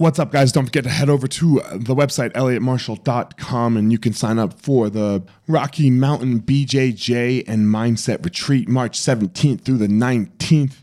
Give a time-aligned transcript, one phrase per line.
[0.00, 0.50] What's up, guys?
[0.50, 4.88] Don't forget to head over to the website, elliottmarshall.com, and you can sign up for
[4.88, 10.76] the Rocky Mountain BJJ and Mindset Retreat, March 17th through the 19th.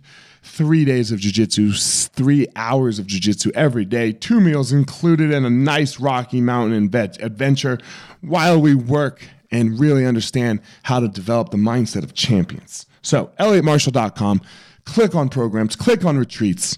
[0.43, 5.49] Three days of jiu-jitsu, three hours of jiu-jitsu every day, two meals included, and a
[5.49, 7.79] nice Rocky Mountain adventure
[8.21, 12.85] while we work and really understand how to develop the mindset of champions.
[13.01, 14.41] So, elliottmarshall.com,
[14.85, 16.77] click on programs, click on retreats,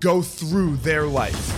[0.00, 1.56] go through their life.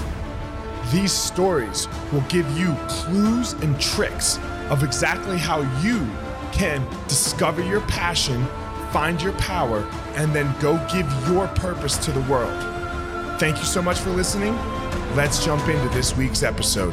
[0.93, 6.07] These stories will give you clues and tricks of exactly how you
[6.53, 8.45] can discover your passion,
[8.93, 9.79] find your power,
[10.17, 12.53] and then go give your purpose to the world.
[13.41, 14.55] Thank you so much for listening.
[15.17, 16.93] Let's jump into this week's episode.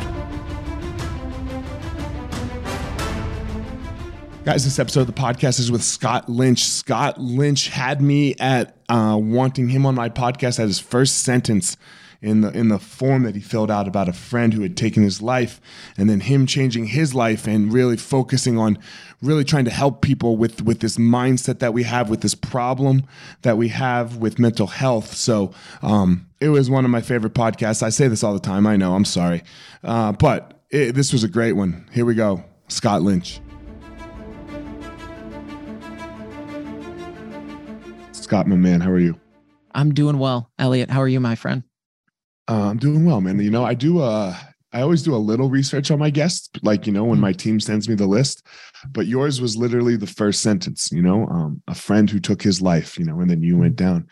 [4.46, 6.64] Guys, this episode of the podcast is with Scott Lynch.
[6.64, 11.78] Scott Lynch had me at uh, wanting him on my podcast at his first sentence
[12.22, 15.04] in the in the form that he filled out about a friend who had taken
[15.04, 15.62] his life,
[15.98, 18.78] and then him changing his life and really focusing on
[19.22, 23.04] really trying to help people with with this mindset that we have with this problem
[23.44, 25.16] that we have with mental health.
[25.16, 27.82] So um, it was one of my favorite podcasts.
[27.82, 28.68] I say this all the time.
[28.68, 28.96] I know.
[28.96, 29.44] I'm sorry,
[29.84, 31.88] uh, but it, this was a great one.
[31.94, 33.40] Here we go, Scott Lynch.
[38.30, 39.20] Scott, my man, how are you?
[39.74, 40.52] I'm doing well.
[40.60, 41.64] Elliot, how are you, my friend?
[42.48, 43.40] Uh, I'm doing well, man.
[43.40, 44.38] You know, I do uh
[44.72, 47.22] I always do a little research on my guests, like you know, when mm.
[47.22, 48.46] my team sends me the list.
[48.92, 52.62] But yours was literally the first sentence, you know, um, a friend who took his
[52.62, 53.78] life, you know, and then you went mm.
[53.78, 54.08] down.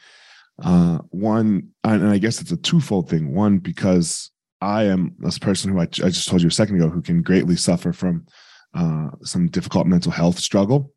[0.63, 3.35] Uh, one, and I guess it's a twofold thing.
[3.35, 4.31] One, because
[4.61, 7.21] I am this person who I, I just told you a second ago who can
[7.21, 8.25] greatly suffer from
[8.73, 10.91] uh, some difficult mental health struggle.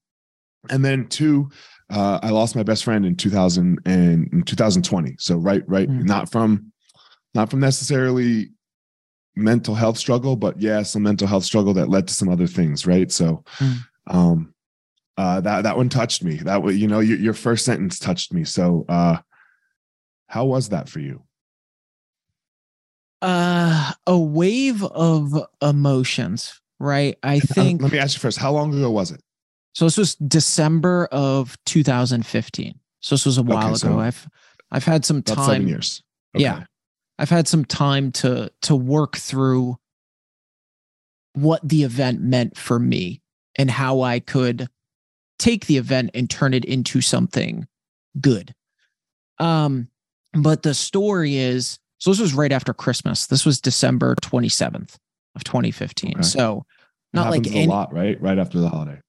[0.71, 1.51] And then two,
[1.91, 5.17] uh, I lost my best friend in 2000 and in 2020.
[5.19, 6.05] So right, right, mm.
[6.05, 6.73] not from,
[7.35, 8.51] not from necessarily
[9.37, 12.87] mental health struggle, but yeah, some mental health struggle that led to some other things.
[12.87, 13.11] Right.
[13.11, 13.79] So, mm.
[14.07, 14.55] um,
[15.17, 16.37] uh, that that one touched me.
[16.37, 18.45] That was, you know, your, your first sentence touched me.
[18.45, 19.19] So, uh,
[20.29, 21.23] how was that for you?
[23.21, 27.19] Uh, a wave of emotions, right?
[27.23, 27.83] I think.
[27.83, 28.39] Let me ask you first.
[28.39, 29.23] How long ago was it?
[29.73, 32.79] So this was December of 2015.
[33.01, 34.01] So this was a while okay, so ago.
[34.01, 34.29] I've
[34.71, 35.45] I've had some time.
[35.45, 36.03] seven years.
[36.35, 36.45] Okay.
[36.45, 36.65] Yeah,
[37.19, 39.77] I've had some time to to work through
[41.35, 43.23] what the event meant for me
[43.57, 44.69] and how I could
[45.39, 47.67] take the event and turn it into something
[48.21, 48.55] good.
[49.39, 49.89] Um,
[50.35, 53.27] but the story is so this was right after Christmas.
[53.27, 54.97] This was December 27th
[55.37, 56.13] of 2015.
[56.13, 56.23] Okay.
[56.23, 56.65] So
[57.13, 58.21] not like any, a lot, right?
[58.21, 59.01] Right after the holiday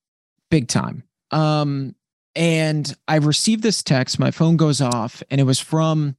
[0.52, 1.02] big time.
[1.30, 1.94] Um,
[2.36, 4.18] and I received this text.
[4.18, 6.14] My phone goes off, and it was from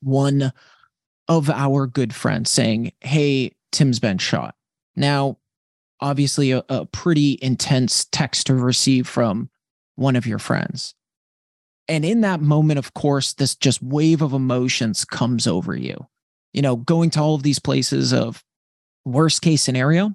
[0.00, 0.52] one
[1.28, 4.54] of our good friends saying, Hey, Tim's been shot.
[4.96, 5.36] Now,
[6.00, 9.50] obviously, a, a pretty intense text to receive from
[9.96, 10.94] one of your friends.
[11.86, 16.06] And in that moment, of course, this just wave of emotions comes over you.
[16.54, 18.42] You know, going to all of these places of
[19.04, 20.14] worst case scenario,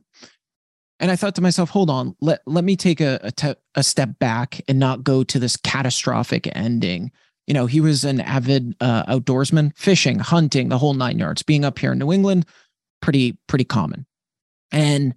[0.99, 3.83] and I thought to myself, hold on, let, let me take a, a, te- a
[3.83, 7.11] step back and not go to this catastrophic ending.
[7.47, 11.41] You know, he was an avid uh, outdoorsman, fishing, hunting, the whole nine yards.
[11.41, 12.45] Being up here in New England,
[13.01, 14.05] pretty, pretty common.
[14.71, 15.15] And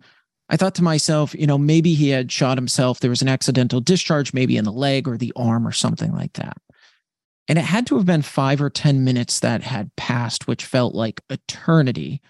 [0.48, 3.00] I thought to myself, you know, maybe he had shot himself.
[3.00, 6.34] There was an accidental discharge, maybe in the leg or the arm or something like
[6.34, 6.58] that.
[7.48, 10.94] And it had to have been five or 10 minutes that had passed, which felt
[10.94, 12.20] like eternity.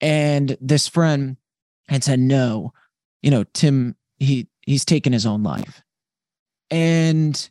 [0.00, 1.36] And this friend
[1.88, 2.72] and said, no,
[3.22, 5.82] you know, Tim, he he's taken his own life.
[6.70, 7.50] And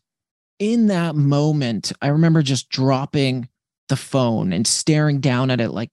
[0.59, 3.49] in that moment, I remember just dropping
[3.89, 5.91] the phone and staring down at it like,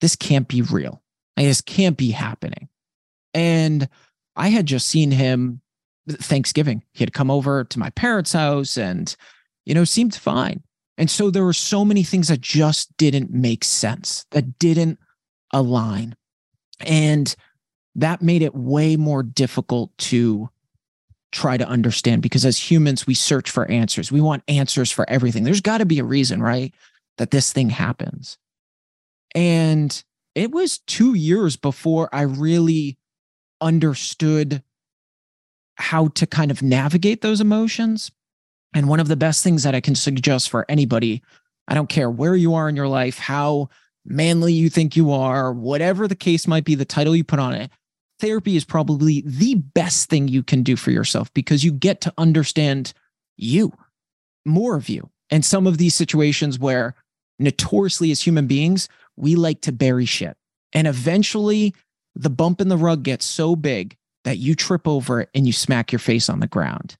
[0.00, 1.02] this can't be real.
[1.36, 2.68] This can't be happening.
[3.32, 3.88] And
[4.36, 5.60] I had just seen him
[6.08, 6.82] Thanksgiving.
[6.92, 9.14] He had come over to my parents' house and,
[9.64, 10.62] you know, seemed fine.
[10.98, 14.98] And so there were so many things that just didn't make sense, that didn't
[15.52, 16.16] align.
[16.80, 17.34] And
[17.94, 20.48] that made it way more difficult to
[21.30, 24.12] try to understand because as humans, we search for answers.
[24.12, 25.44] We want answers for everything.
[25.44, 26.74] There's got to be a reason, right?
[27.18, 28.38] That this thing happens.
[29.34, 30.02] And
[30.34, 32.98] it was two years before I really
[33.60, 34.62] understood
[35.76, 38.10] how to kind of navigate those emotions.
[38.74, 41.22] And one of the best things that I can suggest for anybody,
[41.66, 43.68] I don't care where you are in your life, how
[44.04, 47.54] manly you think you are, whatever the case might be, the title you put on
[47.54, 47.70] it,
[48.22, 52.14] therapy is probably the best thing you can do for yourself because you get to
[52.16, 52.92] understand
[53.36, 53.72] you,
[54.46, 55.10] more of you.
[55.28, 56.94] And some of these situations where
[57.40, 60.36] notoriously as human beings, we like to bury shit.
[60.72, 61.74] And eventually
[62.14, 65.52] the bump in the rug gets so big that you trip over it and you
[65.52, 66.96] smack your face on the ground.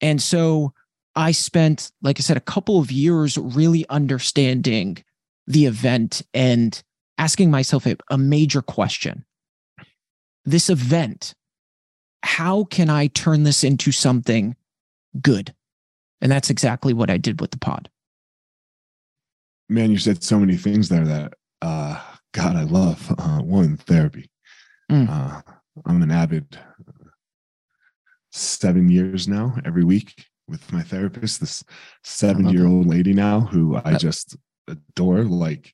[0.00, 0.72] And so
[1.14, 5.04] I spent, like I said, a couple of years really understanding
[5.46, 6.82] the event and
[7.18, 9.26] asking myself a, a major question.
[10.44, 11.34] This event,
[12.22, 14.56] how can I turn this into something
[15.20, 15.54] good?
[16.20, 17.88] And that's exactly what I did with the pod.
[19.68, 22.00] Man, you said so many things there that, uh,
[22.32, 23.14] God, I love.
[23.18, 24.30] Uh, one, therapy.
[24.90, 25.08] Mm.
[25.08, 25.42] Uh,
[25.86, 26.58] I'm an avid
[28.32, 31.64] seven years now, every week with my therapist, this
[32.04, 34.36] 70 year old lady now who I just
[34.68, 35.24] adore.
[35.24, 35.72] Like,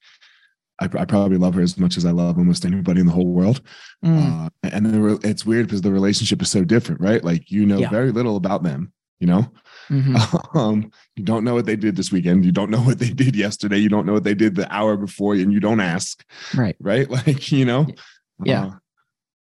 [0.80, 3.26] I, I, probably love her as much as I love almost anybody in the whole
[3.26, 3.60] world.
[4.04, 4.46] Mm.
[4.46, 7.22] Uh, and the, it's weird because the relationship is so different, right?
[7.22, 7.90] Like, you know yeah.
[7.90, 9.50] very little about them, you know?
[9.90, 10.16] Mm-hmm.
[10.58, 12.44] Um, you don't know what they did this weekend.
[12.44, 13.78] You don't know what they did yesterday.
[13.78, 16.25] You don't know what they did the hour before, and you don't ask.
[16.54, 16.76] Right.
[16.81, 17.08] Right.
[17.26, 17.86] Like, you know?
[18.42, 18.66] Yeah.
[18.66, 18.70] Uh,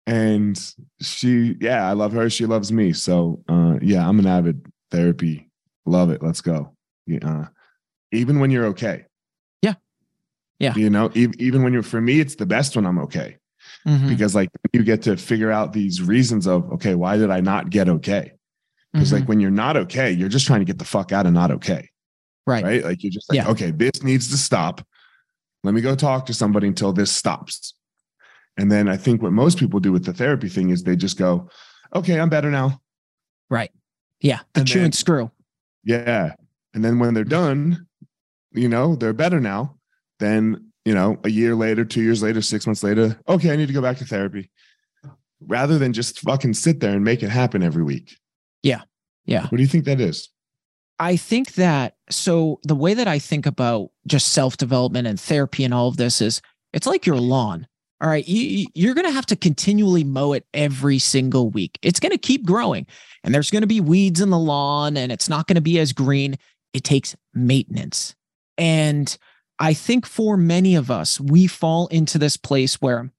[0.07, 2.31] and she, yeah, I love her.
[2.31, 2.93] She loves me.
[2.93, 5.51] So, uh, yeah, I'm an avid therapy.
[5.87, 6.23] Love it.
[6.23, 6.77] Let's go.
[7.07, 7.49] Yeah.
[8.13, 9.05] Even when you're okay.
[10.61, 10.75] Yeah.
[10.77, 13.39] You know, even when you're, for me, it's the best when I'm okay.
[13.87, 14.09] Mm-hmm.
[14.09, 17.71] Because like you get to figure out these reasons of, okay, why did I not
[17.71, 18.33] get okay?
[18.93, 19.21] Because mm-hmm.
[19.21, 21.51] like when you're not okay, you're just trying to get the fuck out of not
[21.51, 21.89] okay.
[22.47, 22.63] Right.
[22.63, 22.85] Right.
[22.85, 23.49] Like you're just like, yeah.
[23.49, 24.87] okay, this needs to stop.
[25.65, 27.75] Let me go talk to somebody until this stops.
[28.57, 31.17] And then I think what most people do with the therapy thing is they just
[31.17, 31.49] go,
[31.95, 32.81] okay, I'm better now.
[33.49, 33.71] Right.
[34.21, 34.41] Yeah.
[34.53, 35.31] The and chew then, and screw.
[35.85, 36.35] Yeah.
[36.75, 37.87] And then when they're done,
[38.53, 39.77] you know, they're better now.
[40.21, 43.67] Then, you know, a year later, two years later, six months later, okay, I need
[43.67, 44.51] to go back to therapy
[45.47, 48.17] rather than just fucking sit there and make it happen every week.
[48.63, 48.83] Yeah.
[49.25, 49.43] Yeah.
[49.43, 50.29] What do you think that is?
[50.99, 55.65] I think that so the way that I think about just self development and therapy
[55.65, 56.43] and all of this is
[56.73, 57.67] it's like your lawn.
[58.03, 58.27] All right.
[58.27, 61.79] You, you're going to have to continually mow it every single week.
[61.83, 62.87] It's going to keep growing
[63.25, 65.79] and there's going to be weeds in the lawn and it's not going to be
[65.79, 66.37] as green.
[66.73, 68.15] It takes maintenance.
[68.57, 69.17] And
[69.61, 73.11] I think for many of us, we fall into this place where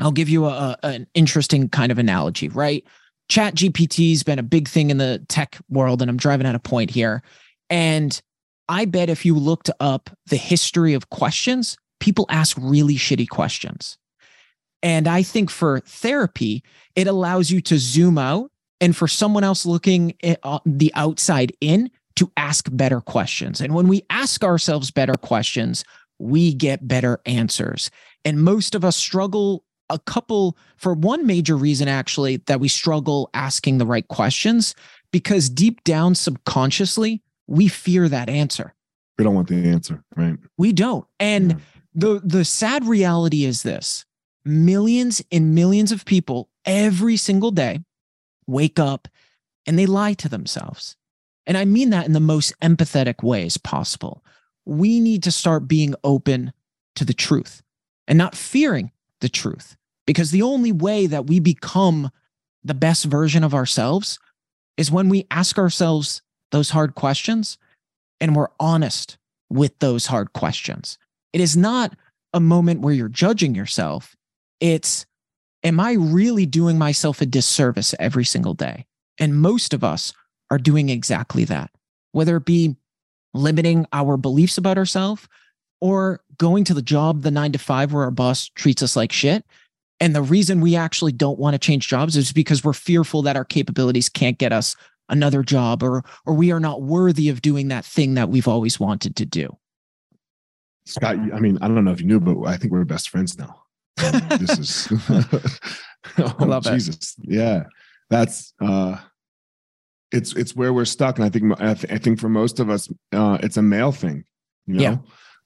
[0.00, 2.84] I'll give you a, an interesting kind of analogy, right?
[3.28, 6.56] Chat GPT has been a big thing in the tech world, and I'm driving at
[6.56, 7.22] a point here.
[7.70, 8.20] And
[8.68, 13.96] I bet if you looked up the history of questions, people ask really shitty questions.
[14.82, 16.62] And I think for therapy,
[16.96, 18.50] it allows you to zoom out
[18.80, 23.60] and for someone else looking at uh, the outside in to ask better questions.
[23.60, 25.84] And when we ask ourselves better questions,
[26.18, 27.90] we get better answers.
[28.24, 33.30] And most of us struggle a couple for one major reason, actually, that we struggle
[33.34, 34.74] asking the right questions
[35.12, 38.74] because deep down subconsciously, we fear that answer.
[39.18, 40.36] We don't want the answer, right?
[40.56, 41.06] We don't.
[41.20, 41.56] And yeah.
[41.94, 44.04] the the sad reality is this
[44.44, 47.80] millions and millions of people every single day
[48.46, 49.08] wake up
[49.66, 50.96] and they lie to themselves.
[51.46, 54.24] And I mean that in the most empathetic ways possible.
[54.64, 56.52] We need to start being open
[56.96, 57.62] to the truth
[58.06, 62.10] and not fearing the truth because the only way that we become
[62.62, 64.18] the best version of ourselves
[64.76, 67.58] is when we ask ourselves those hard questions
[68.20, 69.18] and we're honest
[69.50, 70.98] with those hard questions.
[71.32, 71.94] It is not
[72.32, 74.16] a moment where you're judging yourself.
[74.60, 75.04] It's,
[75.62, 78.86] am I really doing myself a disservice every single day?
[79.18, 80.12] And most of us
[80.50, 81.70] are doing exactly that,
[82.12, 82.76] whether it be
[83.32, 85.28] limiting our beliefs about ourselves
[85.80, 89.12] or going to the job, the nine to five, where our boss treats us like
[89.12, 89.44] shit.
[90.00, 93.36] And the reason we actually don't want to change jobs is because we're fearful that
[93.36, 94.76] our capabilities can't get us
[95.08, 98.80] another job or or we are not worthy of doing that thing that we've always
[98.80, 99.56] wanted to do.
[100.86, 103.38] Scott, I mean, I don't know if you knew, but I think we're best friends
[103.38, 103.64] now
[103.96, 105.54] this is oh,
[106.38, 107.16] I love Jesus.
[107.18, 107.34] It.
[107.34, 107.64] Yeah.
[108.10, 108.98] That's uh
[110.14, 111.18] it's it's where we're stuck.
[111.18, 113.92] And I think I, th- I think for most of us, uh it's a male
[113.92, 114.24] thing,
[114.66, 114.82] you know.
[114.82, 114.96] Yeah.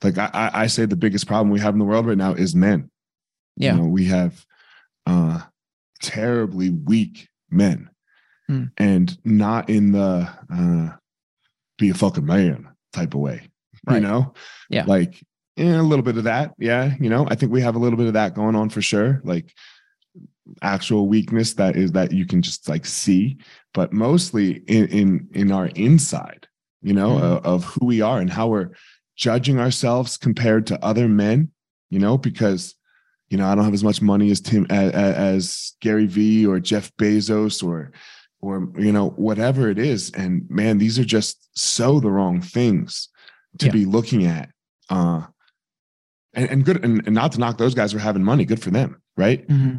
[0.02, 2.54] Like I, I say the biggest problem we have in the world right now is
[2.54, 2.90] men.
[3.56, 3.74] Yeah.
[3.74, 4.44] You know, we have
[5.06, 5.40] uh
[6.00, 7.90] terribly weak men.
[8.50, 8.70] Mm.
[8.78, 10.96] And not in the uh
[11.78, 13.48] be a fucking man type of way.
[13.86, 13.96] Right.
[13.96, 14.34] You know?
[14.70, 14.84] Yeah.
[14.86, 15.20] Like
[15.56, 16.54] a little bit of that.
[16.58, 16.94] Yeah.
[17.00, 19.20] You know, I think we have a little bit of that going on for sure.
[19.24, 19.52] Like
[20.62, 23.38] actual weakness that is that you can just like see,
[23.74, 26.46] but mostly in in, in our inside,
[26.82, 27.24] you know, mm-hmm.
[27.24, 28.70] of, of who we are and how we're
[29.16, 31.50] judging ourselves compared to other men,
[31.90, 32.74] you know, because
[33.30, 36.60] you know, I don't have as much money as Tim as, as Gary Vee or
[36.60, 37.92] Jeff Bezos or
[38.40, 43.08] or you know whatever it is and man these are just so the wrong things
[43.58, 43.72] to yeah.
[43.72, 44.50] be looking at
[44.90, 45.22] uh
[46.34, 48.70] and, and good and, and, not to knock those guys for having money good for
[48.70, 49.78] them right mm-hmm.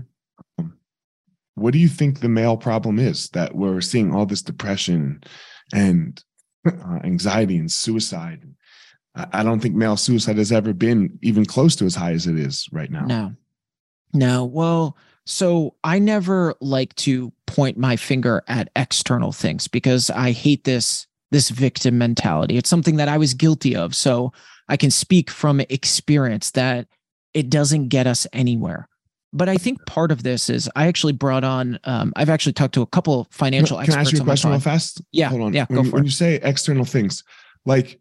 [1.60, 5.22] What do you think the male problem is that we're seeing all this depression
[5.74, 6.24] and
[6.66, 8.44] uh, anxiety and suicide
[9.16, 12.38] I don't think male suicide has ever been even close to as high as it
[12.38, 13.06] is right now.
[13.06, 13.34] No,
[14.14, 14.46] no.
[14.46, 20.64] Well, so I never like to point my finger at external things because I hate
[20.64, 22.58] this this victim mentality.
[22.58, 23.96] It's something that I was guilty of.
[23.96, 24.34] So
[24.68, 26.88] I can speak from experience that
[27.34, 28.88] it doesn't get us anywhere.
[29.32, 31.80] But I think part of this is I actually brought on.
[31.84, 33.96] Um, I've actually talked to a couple financial Can experts.
[33.96, 35.02] Can I ask you a question real fast?
[35.12, 35.54] Yeah, hold on.
[35.54, 36.08] Yeah, when, go for when it.
[36.08, 37.24] you say external things,
[37.66, 38.00] like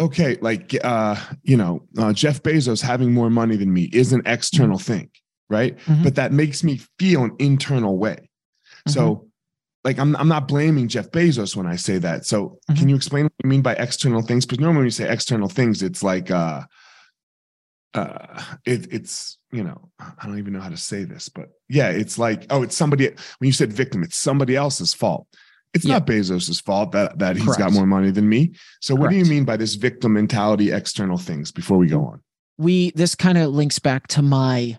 [0.00, 4.22] okay, like uh, you know, uh, Jeff Bezos having more money than me is an
[4.24, 4.92] external mm-hmm.
[4.92, 5.10] thing,
[5.50, 5.76] right?
[5.78, 6.04] Mm-hmm.
[6.04, 8.30] But that makes me feel an internal way.
[8.86, 8.90] Mm-hmm.
[8.92, 9.28] So
[9.84, 12.26] like I'm I'm not blaming Jeff Bezos when I say that.
[12.26, 12.88] So can mm-hmm.
[12.88, 14.44] you explain what you mean by external things?
[14.44, 16.62] Because normally when you say external things, it's like uh
[17.94, 21.88] uh it, it's you know i don't even know how to say this but yeah
[21.88, 25.26] it's like oh it's somebody when you said victim it's somebody else's fault
[25.74, 25.94] it's yeah.
[25.94, 27.58] not Bezos's fault that that he's Correct.
[27.58, 28.52] got more money than me.
[28.80, 32.22] So what do you mean by this victim mentality external things before we go on?
[32.56, 34.78] We this kind of links back to my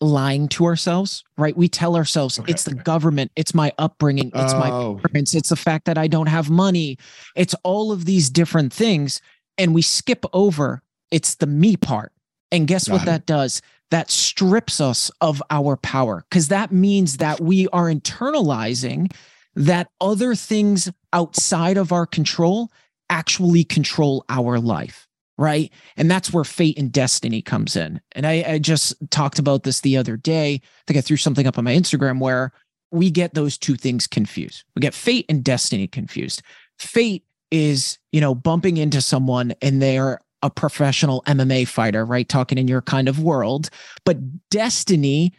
[0.00, 1.56] lying to ourselves, right?
[1.56, 2.50] We tell ourselves okay.
[2.50, 4.94] it's the government, it's my upbringing, it's oh.
[4.94, 6.96] my parents, it's the fact that I don't have money.
[7.36, 9.20] It's all of these different things
[9.58, 12.12] and we skip over it's the me part.
[12.50, 13.06] And guess got what it.
[13.06, 13.60] that does?
[13.90, 19.12] That strips us of our power because that means that we are internalizing
[19.54, 22.70] that other things outside of our control
[23.10, 25.08] actually control our life
[25.40, 25.72] right?
[25.96, 28.00] And that's where fate and destiny comes in.
[28.12, 30.54] And I, I, just talked about this the other day.
[30.54, 32.52] I think i threw something up on my instagram where
[32.90, 34.64] we get those two things confused.
[34.74, 36.42] We get fate and destiny confused.
[36.78, 42.28] Fate is you know bumping into someone and they're a professional mma fighter right?
[42.28, 43.70] Talking in your kind of world.
[44.04, 44.18] But
[44.50, 45.32] destiny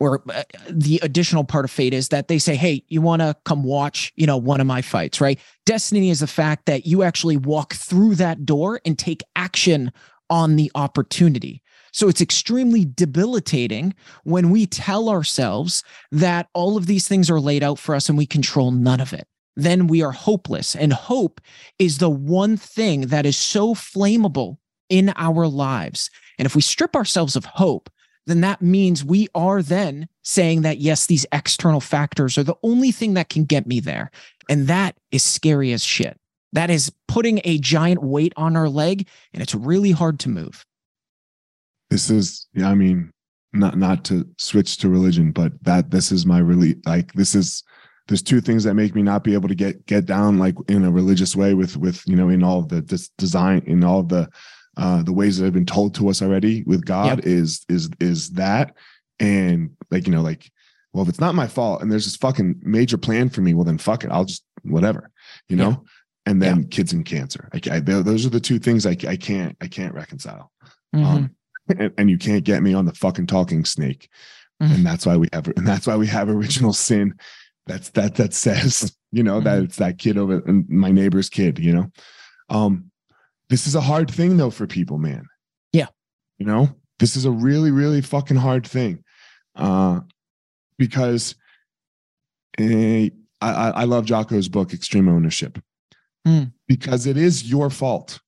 [0.00, 3.34] or uh, the additional part of fate is that they say hey you want to
[3.44, 5.38] come watch you know one of my fights right?
[5.66, 9.92] Destiny is the fact that you actually walk through that door and take action
[10.30, 11.62] on the opportunity.
[11.92, 13.94] So it's extremely debilitating
[14.24, 15.82] when we tell ourselves
[16.12, 19.12] that all of these things are laid out for us and we control none of
[19.12, 19.26] it
[19.58, 21.40] then we are hopeless and hope
[21.78, 26.96] is the one thing that is so flammable in our lives and if we strip
[26.96, 27.90] ourselves of hope
[28.28, 32.92] then that means we are then saying that, yes, these external factors are the only
[32.92, 34.10] thing that can get me there.
[34.50, 36.20] And that is scary as shit.
[36.52, 40.66] That is putting a giant weight on our leg, and it's really hard to move.
[41.88, 43.10] This is, I mean,
[43.54, 47.62] not not to switch to religion, but that this is my really like this is
[48.08, 50.84] there's two things that make me not be able to get get down like in
[50.84, 54.28] a religious way with with you know in all the this design in all the
[54.76, 57.26] uh, the ways that have been told to us already with God yep.
[57.26, 58.74] is is is that
[59.20, 60.50] and like you know like
[60.92, 63.64] well if it's not my fault and there's this fucking major plan for me well
[63.64, 65.10] then fuck it I'll just whatever
[65.48, 65.76] you know yeah.
[66.26, 66.66] and then yeah.
[66.70, 69.94] kids and cancer I, I, those are the two things I, I can't I can't
[69.94, 70.50] reconcile
[70.94, 71.04] mm-hmm.
[71.04, 71.36] um,
[71.78, 74.08] and, and, you can't get me on the fucking talking snake
[74.62, 74.72] mm-hmm.
[74.72, 77.14] and that's why we have and that's why we have original sin
[77.68, 79.44] that's that that says you know mm-hmm.
[79.44, 81.90] that it's that kid over and my neighbor's kid you know
[82.48, 82.90] um
[83.48, 85.26] this is a hard thing though for people, man.
[85.72, 85.86] Yeah.
[86.38, 89.04] You know, this is a really, really fucking hard thing.
[89.56, 90.00] Uh,
[90.78, 91.34] because
[92.58, 93.10] eh,
[93.40, 95.58] I, I love Jocko's book, Extreme Ownership,
[96.26, 96.52] mm.
[96.66, 98.20] because it is your fault.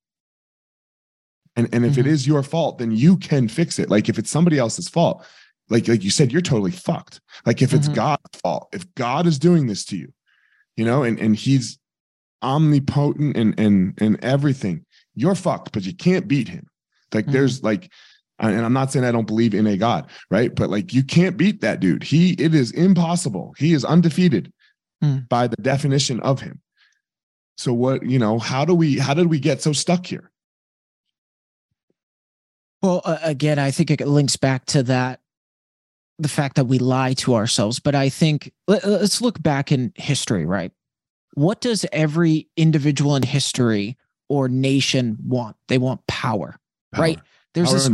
[1.56, 2.00] And, and if mm-hmm.
[2.00, 3.90] it is your fault, then you can fix it.
[3.90, 5.25] Like if it's somebody else's fault,
[5.70, 7.20] like like you said, you're totally fucked.
[7.46, 7.94] Like if it's mm-hmm.
[7.94, 10.12] God's fault, if God is doing this to you,
[10.76, 11.78] you know, and and He's
[12.42, 14.84] omnipotent and and and everything,
[15.14, 16.66] you're fucked, but you can't beat him.
[17.12, 17.32] Like mm-hmm.
[17.32, 17.90] there's like,
[18.38, 20.54] and I'm not saying I don't believe in a God, right?
[20.54, 22.02] But like you can't beat that dude.
[22.02, 23.54] He it is impossible.
[23.58, 24.52] He is undefeated
[25.02, 25.28] mm.
[25.28, 26.60] by the definition of him.
[27.58, 30.30] So what, you know, how do we how did we get so stuck here?
[32.82, 35.20] Well, uh, again, I think it links back to that
[36.22, 39.92] the fact that we lie to ourselves, but I think let, let's look back in
[39.96, 40.72] history, right?
[41.34, 43.96] What does every individual in history
[44.28, 45.56] or nation want?
[45.68, 46.56] They want power,
[46.92, 47.02] Power.
[47.02, 47.20] right?
[47.54, 47.88] There's Power this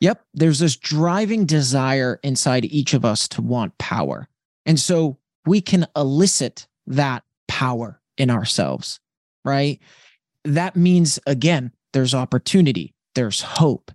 [0.00, 0.24] Yep.
[0.34, 4.28] There's this driving desire inside each of us to want power.
[4.66, 9.00] And so we can elicit that power in ourselves,
[9.44, 9.80] right?
[10.44, 13.90] That means, again, there's opportunity, there's hope.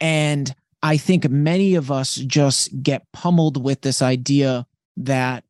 [0.00, 0.54] And
[0.84, 4.66] I think many of us just get pummeled with this idea
[4.98, 5.44] that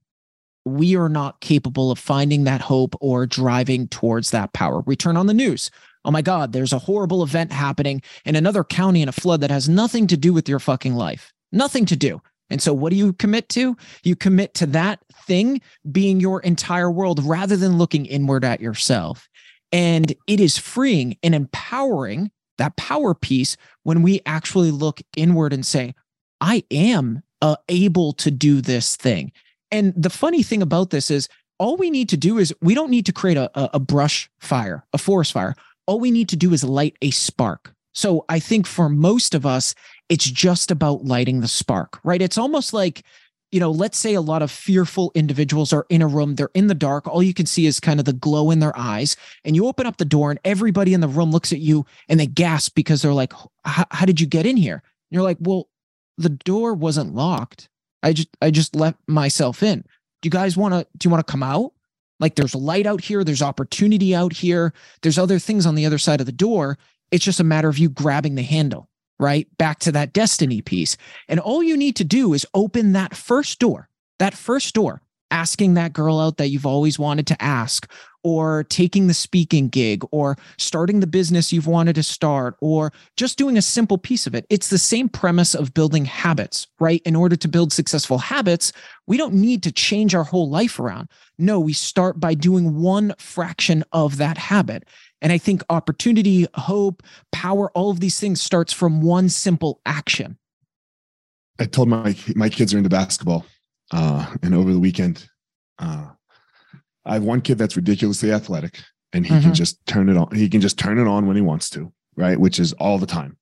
[0.64, 4.80] we are not capable of finding that hope or driving towards that power.
[4.86, 5.72] We turn on the news.
[6.04, 9.50] Oh my God, there's a horrible event happening in another county in a flood that
[9.50, 11.32] has nothing to do with your fucking life.
[11.50, 12.20] Nothing to do.
[12.48, 13.76] And so, what do you commit to?
[14.04, 15.60] You commit to that thing
[15.90, 19.28] being your entire world rather than looking inward at yourself.
[19.72, 25.64] And it is freeing and empowering that power piece when we actually look inward and
[25.64, 25.94] say,
[26.40, 29.32] I am uh, able to do this thing.
[29.70, 32.90] And the funny thing about this is, all we need to do is we don't
[32.90, 35.54] need to create a, a, a brush fire, a forest fire.
[35.86, 37.72] All we need to do is light a spark.
[37.92, 39.74] So I think for most of us,
[40.08, 42.20] it's just about lighting the spark, right?
[42.20, 43.04] It's almost like,
[43.54, 46.66] you know, let's say a lot of fearful individuals are in a room, they're in
[46.66, 47.06] the dark.
[47.06, 49.16] All you can see is kind of the glow in their eyes.
[49.44, 52.18] And you open up the door, and everybody in the room looks at you and
[52.18, 53.32] they gasp because they're like,
[53.64, 54.74] How did you get in here?
[54.74, 54.82] And
[55.12, 55.68] you're like, Well,
[56.18, 57.68] the door wasn't locked.
[58.02, 59.82] I just I just let myself in.
[60.22, 61.74] Do you guys want to do you want to come out?
[62.18, 65.98] Like there's light out here, there's opportunity out here, there's other things on the other
[65.98, 66.76] side of the door.
[67.12, 69.46] It's just a matter of you grabbing the handle, right?
[69.58, 70.96] Back to that destiny piece.
[71.28, 75.74] And all you need to do is open that first door, that first door, asking
[75.74, 77.90] that girl out that you've always wanted to ask,
[78.22, 83.36] or taking the speaking gig, or starting the business you've wanted to start, or just
[83.36, 84.46] doing a simple piece of it.
[84.48, 87.02] It's the same premise of building habits, right?
[87.04, 88.72] In order to build successful habits,
[89.06, 91.08] we don't need to change our whole life around.
[91.38, 94.84] No, we start by doing one fraction of that habit.
[95.24, 97.02] And I think opportunity, hope,
[97.32, 100.36] power, all of these things starts from one simple action.
[101.58, 103.46] I told my my kids are into basketball,
[103.90, 105.26] uh, and over the weekend,
[105.78, 106.08] uh,
[107.06, 108.80] I have one kid that's ridiculously athletic,
[109.14, 109.42] and he Mhm.
[109.42, 110.34] can just turn it on.
[110.34, 112.38] He can just turn it on when he wants to, right?
[112.38, 113.38] Which is all the time.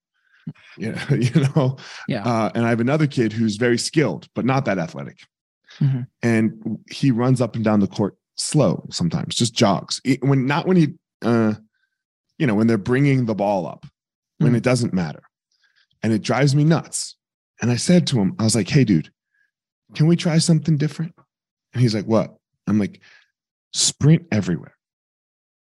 [0.79, 1.79] Yeah, you know.
[2.07, 2.23] Yeah.
[2.23, 5.19] Uh, and I have another kid who's very skilled, but not that athletic,
[5.81, 6.07] Mhm.
[6.23, 10.01] and he runs up and down the court slow sometimes, just jogs.
[10.21, 11.55] When not when he, uh,
[12.43, 13.87] you know, when they're bringing the ball up,
[14.39, 14.57] when Mhm.
[14.57, 15.23] it doesn't matter,
[16.03, 17.15] and it drives me nuts.
[17.61, 19.13] And I said to him, I was like, hey, dude,
[19.95, 21.15] can we try something different?
[21.73, 22.37] And he's like, what?
[22.67, 23.01] I'm like,
[23.73, 24.77] sprint everywhere.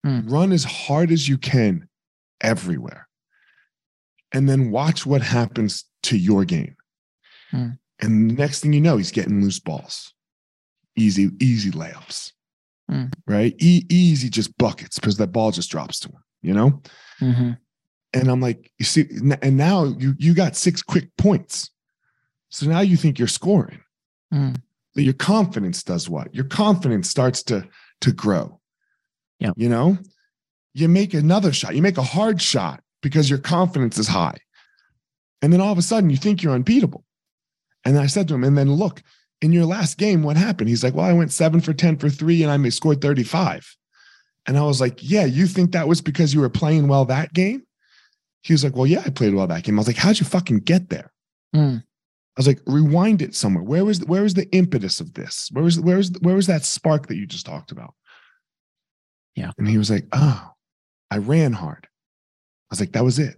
[0.04, 0.28] Hmm.
[0.28, 1.88] Run as hard as you can
[2.40, 3.06] everywhere.
[4.32, 6.74] And then watch what happens to your game.
[7.52, 7.68] Hmm.
[8.00, 10.12] And the next thing you know, he's getting loose balls.
[10.96, 12.32] Easy, easy layups.
[12.90, 13.04] Hmm.
[13.28, 13.54] Right?
[13.60, 16.82] E- easy just buckets because that ball just drops to him, you know?
[17.20, 17.58] Mhm.
[18.14, 19.06] And I'm like, you see,
[19.40, 21.70] and now you you got six quick points.
[22.50, 23.80] So now you think you're scoring.
[24.32, 24.60] Mm.
[24.94, 26.34] But your confidence does what?
[26.34, 27.66] Your confidence starts to
[28.02, 28.60] to grow.
[29.38, 29.54] Yep.
[29.56, 29.98] You know,
[30.74, 34.36] you make another shot, you make a hard shot because your confidence is high.
[35.40, 37.04] And then all of a sudden you think you're unbeatable.
[37.84, 39.02] And I said to him, and then look,
[39.40, 40.68] in your last game, what happened?
[40.68, 43.76] He's like, Well, I went seven for 10 for three and I scored 35.
[44.46, 47.32] And I was like, Yeah, you think that was because you were playing well that
[47.32, 47.62] game?
[48.42, 49.78] He was like, Well, yeah, I played well that game.
[49.78, 51.12] I was like, How'd you fucking get there?
[51.54, 51.82] Mm.
[51.82, 53.62] I was like, rewind it somewhere.
[53.62, 55.48] Where was where was the impetus of this?
[55.52, 57.94] Where was where was where was that spark that you just talked about?
[59.36, 59.50] Yeah.
[59.58, 60.50] And he was like, Oh,
[61.10, 61.86] I ran hard.
[61.86, 63.36] I was like, that was it.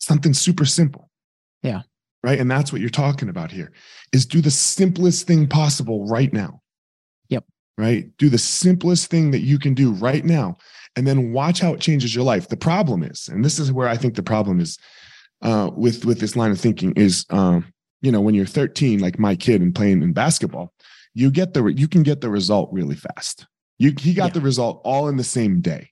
[0.00, 1.10] Something super simple.
[1.62, 1.82] Yeah.
[2.22, 2.40] Right.
[2.40, 3.72] And that's what you're talking about here
[4.12, 6.62] is do the simplest thing possible right now.
[7.78, 8.10] Right.
[8.18, 10.56] Do the simplest thing that you can do right now.
[10.96, 12.48] And then watch how it changes your life.
[12.48, 14.76] The problem is, and this is where I think the problem is
[15.42, 19.18] uh, with with this line of thinking is um, you know, when you're 13, like
[19.20, 20.72] my kid and playing in basketball,
[21.14, 23.46] you get the you can get the result really fast.
[23.78, 24.32] You he got Yeah.
[24.34, 25.90] the result all in the same day.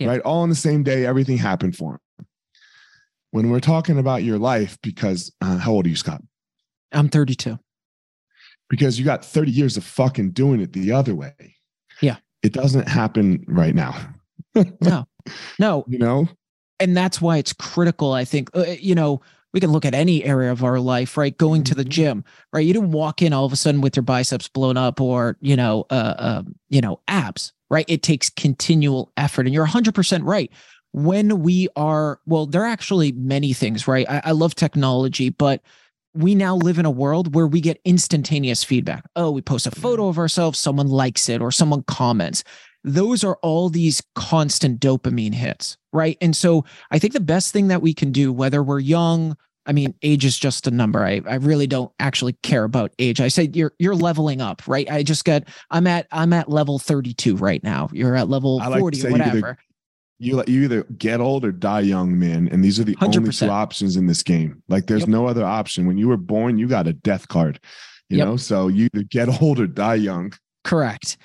[0.00, 0.08] Yeah.
[0.08, 0.20] Right?
[0.22, 2.26] All in the same day, everything happened for him.
[3.30, 6.20] When we're talking about your life, because uh, how old are you, Scott?
[6.90, 7.58] I'm 32.
[8.72, 11.34] Because you got 30 years of fucking doing it the other way.
[12.00, 12.16] Yeah.
[12.42, 13.94] It doesn't happen right now.
[14.80, 15.06] No,
[15.58, 15.84] no.
[15.88, 16.26] You know?
[16.80, 18.12] And that's why it's critical.
[18.14, 19.20] I think, uh, you know,
[19.52, 21.36] we can look at any area of our life, right?
[21.36, 21.88] Going to the Mhm.
[21.90, 22.64] gym, right?
[22.66, 25.54] You didn't walk in all of a sudden with your biceps blown up or, you
[25.54, 27.84] know, uh, uh, you know, abs, right?
[27.88, 29.46] It takes continual effort.
[29.46, 30.50] And you're 100% right.
[30.92, 34.06] When we are, well, there are actually many things, right?
[34.08, 35.60] I, I love technology, but
[36.14, 39.04] we now live in a world where we get instantaneous feedback.
[39.16, 42.44] Oh, we post a photo of ourselves, someone likes it or someone comments.
[42.84, 46.18] those are all these constant dopamine hits, right?
[46.20, 49.72] And so I think the best thing that we can do, whether we're young, I
[49.72, 51.04] mean, age is just a number.
[51.04, 53.20] I, I really don't actually care about age.
[53.20, 54.90] I say you're you're leveling up, right?
[54.90, 57.88] I just got I'm at I'm at level 32 right now.
[57.92, 59.58] You're at level like 40 say or whatever.
[60.22, 62.48] You you either get old or die young, man.
[62.52, 63.38] And these are the only 100%.
[63.40, 64.62] two options in this game.
[64.68, 65.08] Like there's Yep.
[65.08, 65.84] no other option.
[65.86, 67.58] When you were born, you got a death card.
[68.08, 68.26] You Yep.
[68.28, 70.32] know, so you either get old or die young.
[70.64, 71.16] Correct.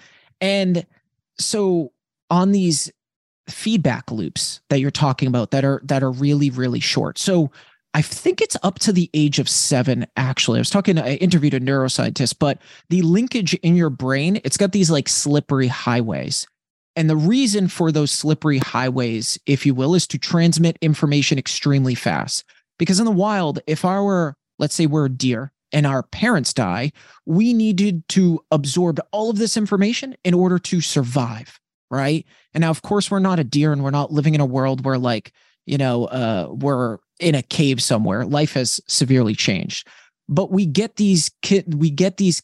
[0.41, 0.83] And
[1.39, 1.91] so
[2.31, 2.91] on these
[3.47, 7.17] feedback loops that you're talking about that are that are really really short.
[7.19, 7.51] So
[7.93, 10.57] I think it's up to the age of 7 actually.
[10.57, 14.71] I was talking I interviewed a neuroscientist, but the linkage in your brain, it's got
[14.71, 16.47] these like slippery highways.
[16.97, 21.93] And the reason for those slippery highways, if you will, is to transmit information extremely
[21.93, 22.43] fast.
[22.79, 26.91] Because in the wild, if our, let's say we're a deer and our parents die,
[27.27, 31.59] we needed to absorb all of this information in order to survive.
[31.91, 32.25] Right.
[32.55, 34.83] And now, of course, we're not a deer and we're not living in a world
[34.83, 35.31] where, like,
[35.67, 38.25] you know, uh, we're in a cave somewhere.
[38.25, 39.87] Life has severely changed.
[40.29, 42.43] But we get these kid, we get these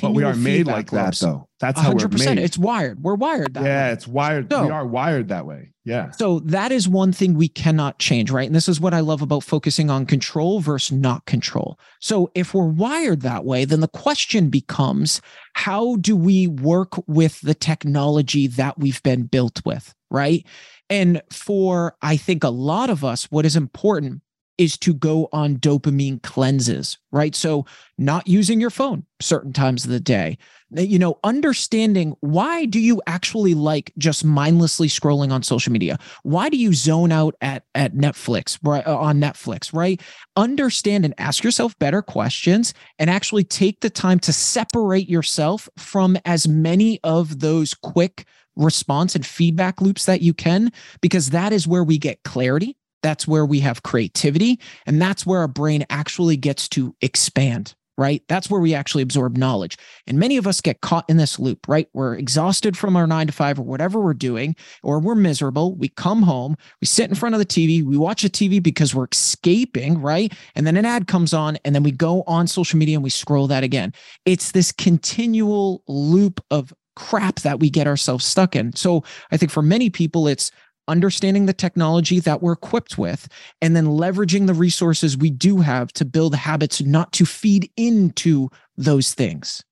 [0.00, 1.20] But we are made like that loops.
[1.20, 1.48] though.
[1.58, 2.36] That's how we're hundred percent.
[2.36, 2.44] made.
[2.44, 3.02] It's wired.
[3.02, 3.92] We're wired that yeah, way.
[3.92, 4.52] it's wired.
[4.52, 5.70] So- we are wired that way.
[5.86, 6.12] Yeah.
[6.12, 8.46] So that is one thing we cannot change, right?
[8.46, 11.78] And this is what I love about focusing on control versus not control.
[12.00, 15.20] So if we're wired that way, then the question becomes
[15.54, 20.46] how do we work with the technology that we've been built with, right?
[20.88, 24.22] And for I think a lot of us, what is important
[24.58, 27.34] is to go on dopamine cleanses, right?
[27.34, 27.66] So
[27.98, 30.38] not using your phone certain times of the day,
[30.70, 35.98] you know, understanding why do you actually like just mindlessly scrolling on social media?
[36.22, 38.86] Why do you zone out at at Netflix, right?
[38.86, 40.00] uh, On Netflix, right?
[40.36, 46.16] Understand and ask yourself better questions and actually take the time to separate yourself from
[46.24, 51.66] as many of those quick response and feedback loops that you can, because that is
[51.66, 52.76] where we get clarity.
[53.04, 54.58] That's where we have creativity.
[54.86, 58.22] And that's where our brain actually gets to expand, right?
[58.30, 59.76] That's where we actually absorb knowledge.
[60.06, 61.86] And many of us get caught in this loop, right?
[61.92, 65.74] We're exhausted from our nine to five or whatever we're doing, or we're miserable.
[65.74, 68.94] We come home, we sit in front of the TV, we watch the TV because
[68.94, 70.32] we're escaping, right?
[70.54, 73.10] And then an ad comes on, and then we go on social media and we
[73.10, 73.92] scroll that again.
[74.24, 78.74] It's this continual loop of crap that we get ourselves stuck in.
[78.74, 80.50] So I think for many people, it's
[80.88, 83.28] understanding the technology that we're equipped with
[83.62, 88.48] and then leveraging the resources we do have to build habits not to feed into
[88.76, 89.64] those things.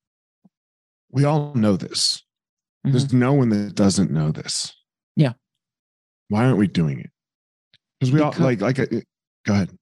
[1.11, 2.23] We all know this.
[2.87, 2.93] Mhm.
[2.93, 4.73] There's no one that doesn't know this.
[5.17, 5.33] Yeah.
[6.29, 7.11] Why aren't we doing it?
[8.01, 8.79] Because we all like like.
[8.79, 8.87] uh,
[9.45, 9.77] Go ahead.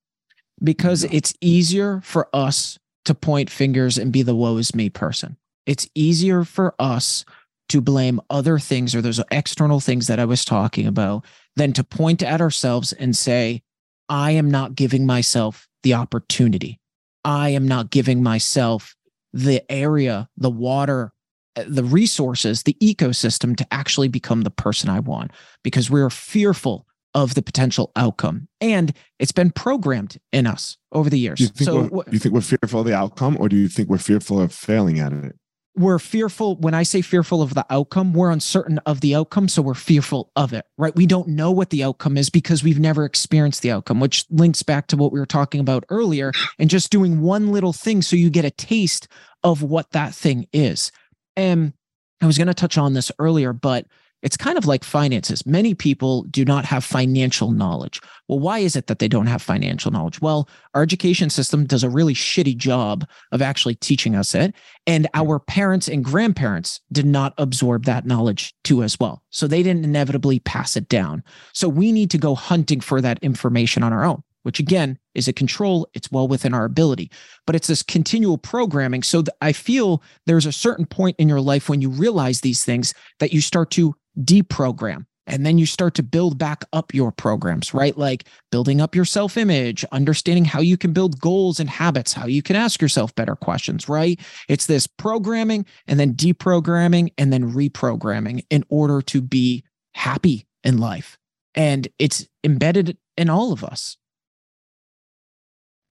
[0.63, 5.37] because it's easier for us to point fingers and be the woe is me person.
[5.67, 7.25] It's easier for us
[7.71, 11.25] to blame other things or those external things that I was talking about
[11.57, 13.63] than to point at ourselves and say,
[14.09, 16.81] I am not giving myself the opportunity.
[17.25, 18.97] I am not giving myself
[19.33, 21.13] the area, the water,
[21.57, 25.31] uh, the resources, the ecosystem to actually become the person I want
[25.63, 28.49] because we're fearful of the potential outcome.
[28.61, 31.39] And it's been programmed in us over the years.
[31.39, 33.89] Do you think so you think we're fearful of the outcome, or do you think
[33.89, 35.37] we're fearful of failing at it?
[35.77, 36.57] We're fearful.
[36.57, 39.49] When I say fearful of the outcome, we're uncertain of the outcome.
[39.49, 40.95] So we're fearful of it, right?
[40.95, 44.63] We don't know what the outcome is because we've never experienced the outcome, which links
[44.63, 48.17] back to what we were talking about earlier and just doing one little thing so
[48.17, 49.09] you get a taste
[49.43, 50.91] of what that thing is.
[51.37, 51.73] And
[52.21, 53.87] I was going to touch on this earlier, but
[54.23, 55.47] it's kind of like finances.
[55.47, 58.01] Many people do not have financial knowledge.
[58.29, 60.21] Well, why is it that they don't have financial knowledge?
[60.21, 64.55] Well, our education system does a really shitty job of actually teaching us it.
[64.87, 65.21] And hmm.
[65.21, 69.23] our parents and grandparents did not absorb that knowledge too as well.
[69.31, 71.23] So they didn't inevitably pass it down.
[71.53, 75.29] So we need to go hunting for that information on our own, which again is
[75.29, 75.89] a control.
[75.95, 77.11] It's well within our ability,
[77.47, 79.03] but it's this continual programming.
[79.03, 82.95] So I feel there's a certain point in your life when you realize these things
[83.19, 85.07] that you start to deprogram.
[85.27, 87.97] And then you start to build back up your programs, right?
[87.97, 92.27] Like building up your self image, understanding how you can build goals and habits, how
[92.27, 94.19] you can ask yourself better questions, right?
[94.49, 99.63] It's this programming and then deprogramming and then reprogramming in order to be
[99.95, 101.17] happy in life.
[101.55, 103.97] And it's embedded in all of us.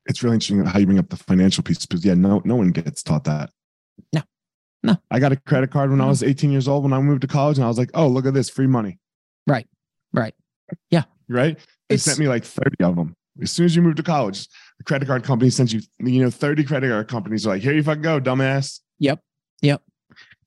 [0.06, 2.72] It's really interesting how you bring up the financial piece because yeah, no, no one
[2.72, 3.52] gets taught that.
[4.12, 4.22] No.
[4.84, 4.96] No.
[5.12, 7.28] I got a credit card when I was 18 years old when I moved to
[7.28, 8.98] college, and I was like, oh, look at this free money.
[9.46, 9.68] Right.
[10.14, 10.34] Right.
[10.90, 11.04] Yeah.
[11.28, 11.58] Right?
[11.90, 13.16] They It's- sent me like 30 of them.
[13.42, 16.30] As soon as you move to college, the credit card company sends you, you know,
[16.30, 18.80] 30 credit card companies are like, here you fucking go, dumbass.
[19.00, 19.20] Yep.
[19.62, 19.82] Yep.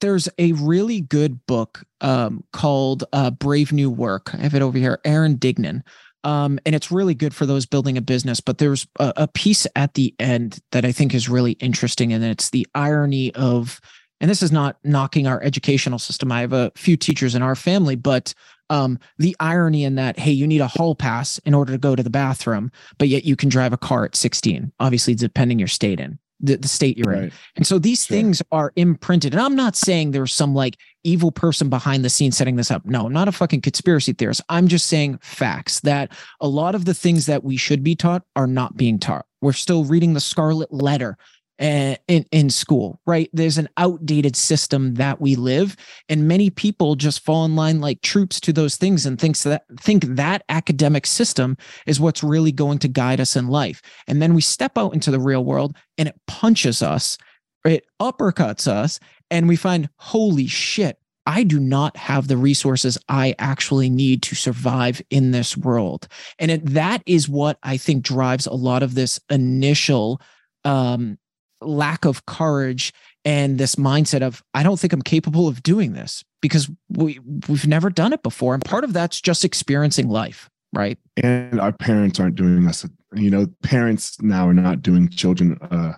[0.01, 4.35] There's a really good book um, called uh, Brave New Work.
[4.35, 4.99] I have it over here.
[5.05, 5.83] Aaron Dignan.
[6.25, 8.41] Um, and it's really good for those building a business.
[8.41, 12.23] But there's a, a piece at the end that I think is really interesting, and
[12.25, 13.81] it's the irony of,
[14.23, 16.31] and this is not knocking our educational system.
[16.31, 18.33] I have a few teachers in our family, but
[18.71, 21.97] um, the irony in that, hey, you need a hall pass in order to go
[21.97, 25.69] to the bathroom, but yet you can drive a car at 16, obviously, depending your
[25.69, 27.23] state in the, the state you're right.
[27.25, 27.33] in.
[27.57, 28.17] And so these sure.
[28.17, 29.33] things are imprinted.
[29.33, 32.85] And I'm not saying there's some like evil person behind the scenes setting this up.
[32.85, 34.41] No, I'm not a fucking conspiracy theorist.
[34.49, 38.23] I'm just saying facts that a lot of the things that we should be taught
[38.37, 39.27] are not being taught.
[39.41, 41.17] We're still reading the Scarlet Letter
[41.63, 43.31] in, in school, right?
[43.33, 45.77] There's an outdated system that we live,
[46.09, 49.65] and many people just fall in line like troops to those things and thinks that
[49.81, 53.81] think that academic system is what's really going to guide us in life.
[54.09, 57.17] And then we step out into the real world and it punches us,
[57.65, 58.99] it uppercuts us,
[59.31, 64.35] and we find, holy shit, I do not have the resources I actually need to
[64.35, 66.09] survive in this world.
[66.41, 70.21] And it, that is what I think drives a lot of this initial
[70.65, 71.19] um,
[71.65, 72.93] lack of courage
[73.25, 77.67] and this mindset of I don't think I'm capable of doing this because we we've
[77.67, 82.19] never done it before and part of that's just experiencing life right and our parents
[82.19, 85.95] aren't doing us you know parents now are not doing children uh,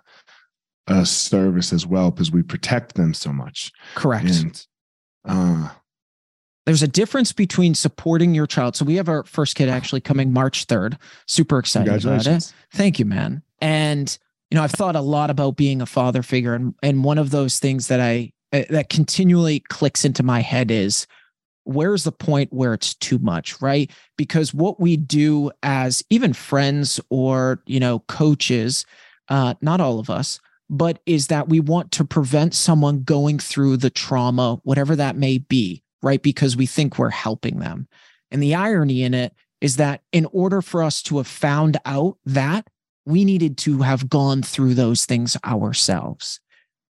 [0.86, 4.66] a service as well because we protect them so much correct and
[5.26, 5.70] uh
[6.66, 8.74] there's a difference between supporting your child.
[8.74, 10.96] So we have our first kid actually coming March 3rd.
[11.26, 12.54] Super excited about it.
[12.72, 13.42] Thank you, man.
[13.60, 14.16] And
[14.50, 17.30] you know, I've thought a lot about being a father figure, and and one of
[17.30, 21.06] those things that I uh, that continually clicks into my head is
[21.64, 23.90] where's the point where it's too much right?
[24.16, 28.84] Because what we do as even friends or you know coaches
[29.28, 33.78] uh not all of us but is that we want to prevent someone going through
[33.78, 36.22] the trauma whatever that may be right?
[36.22, 37.88] Because we think we're helping them.
[38.30, 42.18] And the irony in it is that in order for us to have found out
[42.26, 42.68] that
[43.06, 46.40] we needed to have gone through those things ourselves.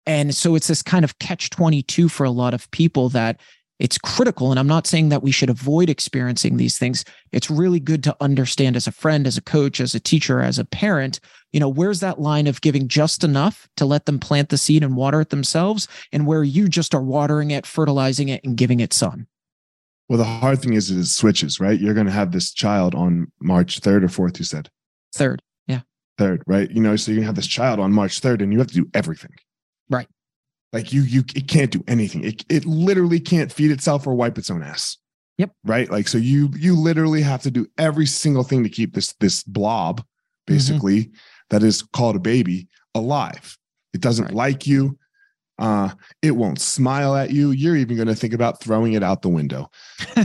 [0.06, 3.40] And so it's this kind of catch 22 for a lot of people that
[3.78, 4.52] it's critical.
[4.52, 7.06] And I'm not saying that we should avoid experiencing these things.
[7.32, 10.60] It's really good to understand as a friend, as a coach, as a teacher, as
[10.60, 11.20] a parent,
[11.54, 14.84] you know, where's that line of giving just enough to let them plant the seed
[14.84, 18.82] and water it themselves, and where you just are watering it, fertilizing it, and giving
[18.82, 19.28] it sun.
[20.10, 21.80] Well, the hard thing is, it switches, right?
[21.80, 24.70] You're going to have this child on March 3rd or 4th, you said?
[25.14, 25.42] Third.
[26.20, 26.70] 3rd, right?
[26.70, 28.90] You know, so you have this child on March 3rd and you have to do
[28.94, 29.32] everything.
[29.90, 30.08] Right.
[30.74, 32.24] Like you, you, it can't do anything.
[32.24, 34.98] It, it literally can't feed itself or wipe its own ass.
[35.38, 35.52] Yep.
[35.64, 35.90] Right.
[35.90, 39.44] Like, so you, you literally have to do every single thing to keep this, this
[39.44, 40.54] blob mm-hmm.
[40.54, 41.14] basically mm-hmm.
[41.50, 43.58] that is called a baby alive.
[43.94, 44.34] It doesn't right.
[44.34, 44.98] like you.
[45.58, 45.90] Uh,
[46.22, 47.52] it won't smile at you.
[47.52, 49.70] You're even going to think about throwing it out the window.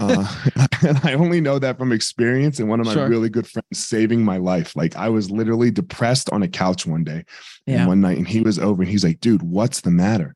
[0.00, 0.26] Uh,
[0.86, 3.08] and I only know that from experience and one of my sure.
[3.08, 4.74] really good friends saving my life.
[4.76, 7.24] Like I was literally depressed on a couch one day
[7.66, 7.86] yeah.
[7.86, 10.34] one night and he was over and he's like, dude, what's the matter?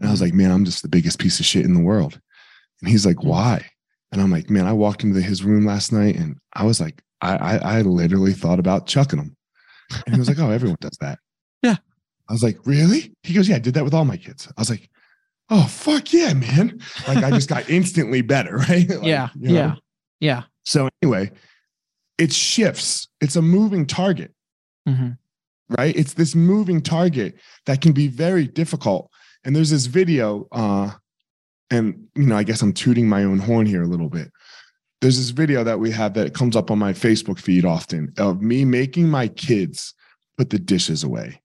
[0.00, 2.18] And I was like, man, I'm just the biggest piece of shit in the world.
[2.80, 3.26] And he's like, mm.
[3.26, 3.66] why?
[4.10, 7.02] And I'm like, man, I walked into his room last night and I was like,
[7.20, 9.36] I, I, I literally thought about chucking him.
[10.06, 11.18] And he was like, oh, everyone does that.
[11.62, 11.76] Yeah.
[12.28, 13.14] I was like, really?
[13.22, 14.48] He goes, yeah, I did that with all my kids.
[14.48, 14.90] I was like,
[15.52, 16.80] oh, fuck yeah, man.
[17.06, 18.88] Like I just got instantly better, right?
[19.02, 19.28] Like, yeah.
[19.38, 19.54] You know?
[19.54, 19.74] Yeah.
[20.20, 20.42] Yeah.
[20.64, 21.30] So anyway,
[22.18, 23.08] it shifts.
[23.20, 24.32] It's a moving target,
[24.88, 25.10] mm-hmm.
[25.76, 25.94] right?
[25.94, 27.34] It's this moving target
[27.66, 29.10] that can be very difficult.
[29.44, 30.92] And there's this video, uh,
[31.70, 34.30] and you know, I guess I'm tooting my own horn here a little bit.
[35.00, 38.40] There's this video that we have that comes up on my Facebook feed often of
[38.40, 39.94] me making my kids
[40.38, 41.42] put the dishes away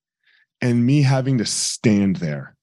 [0.62, 2.57] and me having to stand there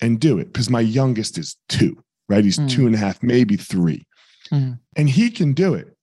[0.00, 2.44] and do it because my youngest is two, right?
[2.44, 2.70] He's mm.
[2.70, 4.06] two and a half, maybe three.
[4.52, 4.78] Mm.
[4.96, 5.96] And he can do it,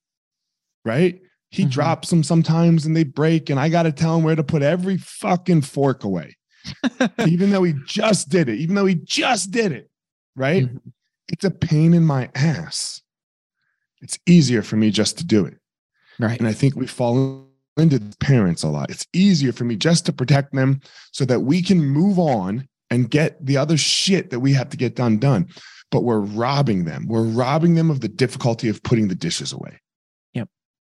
[0.84, 1.20] right?
[1.50, 1.70] He mm-hmm.
[1.70, 4.62] drops them sometimes and they break, and I got to tell him where to put
[4.62, 6.36] every fucking fork away.
[7.26, 9.88] even though he just did it, even though he just did it,
[10.34, 10.64] right?
[10.64, 10.88] Mm-hmm.
[11.28, 13.02] It's a pain in my ass.
[14.00, 15.58] It's easier for me just to do it.
[16.18, 16.38] Right.
[16.38, 18.90] And I think we fall into parents a lot.
[18.90, 20.80] It's easier for me just to protect them
[21.12, 24.76] so that we can move on and get the other shit that we have to
[24.76, 25.48] get done done.
[25.90, 27.06] But we're robbing them.
[27.06, 29.80] We're robbing them of the difficulty of putting the dishes away.
[30.34, 30.48] Yep.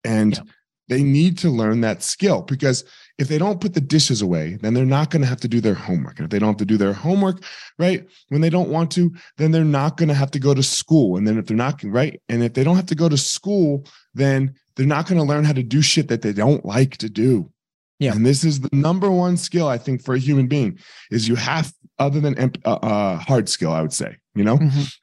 [0.03, 0.47] And yep.
[0.87, 2.83] they need to learn that skill because
[3.19, 5.61] if they don't put the dishes away, then they're not going to have to do
[5.61, 6.17] their homework.
[6.17, 7.43] And if they don't have to do their homework,
[7.77, 10.63] right, when they don't want to, then they're not going to have to go to
[10.63, 11.17] school.
[11.17, 13.85] And then if they're not, right, and if they don't have to go to school,
[14.13, 17.09] then they're not going to learn how to do shit that they don't like to
[17.09, 17.51] do.
[17.99, 18.13] Yeah.
[18.13, 20.79] And this is the number one skill I think for a human being
[21.11, 24.95] is you have other than uh, uh, hard skill, I would say, you know, Mhm.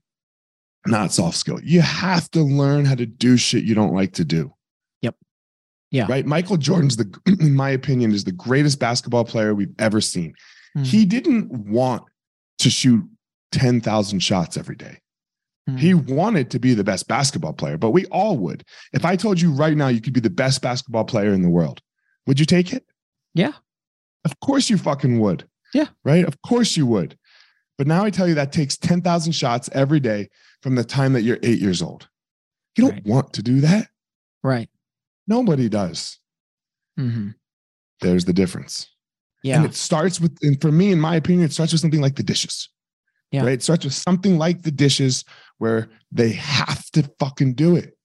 [0.86, 1.60] not soft skill.
[1.62, 4.52] You have to learn how to do shit you don't like to do.
[5.02, 5.14] Yep.
[5.90, 6.06] Yeah.
[6.08, 6.24] Right.
[6.24, 10.32] Michael Jordan's the, in my opinion, is the greatest basketball player we've ever seen.
[10.76, 10.86] Mhm.
[10.86, 12.02] He didn't want
[12.60, 13.04] to shoot
[13.52, 14.98] 10,000 shots every day.
[15.68, 15.78] Mhm.
[15.78, 18.64] He wanted to be the best basketball player, but we all would.
[18.94, 21.50] If I told you right now you could be the best basketball player in the
[21.50, 21.80] world,
[22.26, 22.84] would you take it?
[23.34, 23.52] Yeah.
[24.24, 25.48] Of course you fucking would.
[25.74, 25.86] Yeah.
[26.04, 26.24] Right?
[26.24, 27.18] Of course you would.
[27.78, 30.30] But now I tell you that takes 10,000 shots every day
[30.62, 32.08] from the time that you're eight years old.
[32.76, 33.06] You don't Right.
[33.06, 33.88] want to do that.
[34.42, 34.68] right.
[35.28, 36.18] Nobody does.
[37.00, 37.30] Mm-hmm.
[38.00, 38.86] There's the difference.
[39.42, 39.56] Yeah.
[39.56, 42.14] And it starts with, and for me, in my opinion, it starts with something like
[42.16, 42.68] the dishes.
[43.32, 43.42] Yeah.
[43.42, 43.54] Right.
[43.54, 45.24] It starts with something like the dishes
[45.58, 47.96] where they have to fucking do it.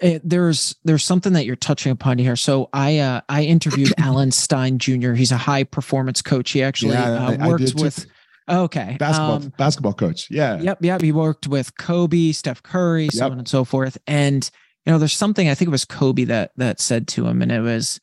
[0.00, 2.36] Eh, there's there's something that you're touching upon here.
[2.36, 5.12] So I uh, I interviewed Alan Stein Jr.
[5.12, 6.50] He's a high performance coach.
[6.50, 8.06] He actually Yeah, uh, I- I works with
[8.48, 10.28] okay basketball um, basketball coach.
[10.30, 10.60] Yeah.
[10.60, 11.00] Yep, yep.
[11.00, 13.32] He worked with Kobe, Steph Curry, so Yep.
[13.32, 13.96] on and so forth.
[14.06, 14.48] And
[14.84, 17.50] you know, there's something I think it was Kobe that that said to him, and
[17.50, 17.98] it was,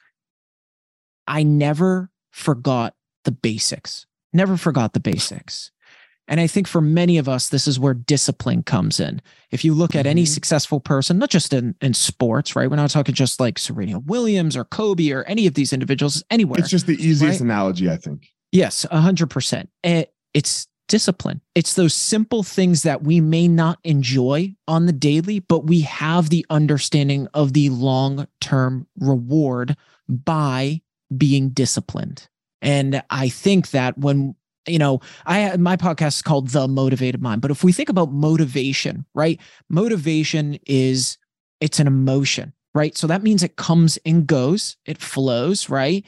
[1.28, 4.06] "I never forgot the basics.
[4.34, 5.72] Never forgot the basics."
[6.28, 9.22] And I think for many of us, this is where discipline comes in.
[9.52, 10.28] If you look at any Mhm.
[10.28, 12.70] successful person, not just in, in sports, right?
[12.70, 16.60] We're not talking just like Serena Williams or Kobe or any of these individuals anywhere.
[16.60, 17.42] It's just the easiest Right?
[17.42, 18.28] analogy, I think.
[18.52, 19.70] Yes, a hundred percent.
[19.84, 21.42] It, it's discipline.
[21.56, 26.30] It's those simple things that we may not enjoy on the daily, but we have
[26.30, 29.76] the understanding of the long term reward
[30.08, 30.82] by
[31.16, 32.28] being disciplined.
[32.62, 34.36] And I think that when
[34.68, 38.12] you know, I my podcast is called The Motivated Mind, but if we think about
[38.12, 39.40] motivation, right?
[39.70, 41.18] Motivation is
[41.60, 42.98] it's an emotion, right?
[42.98, 46.06] So that means it comes and goes, it flows, right?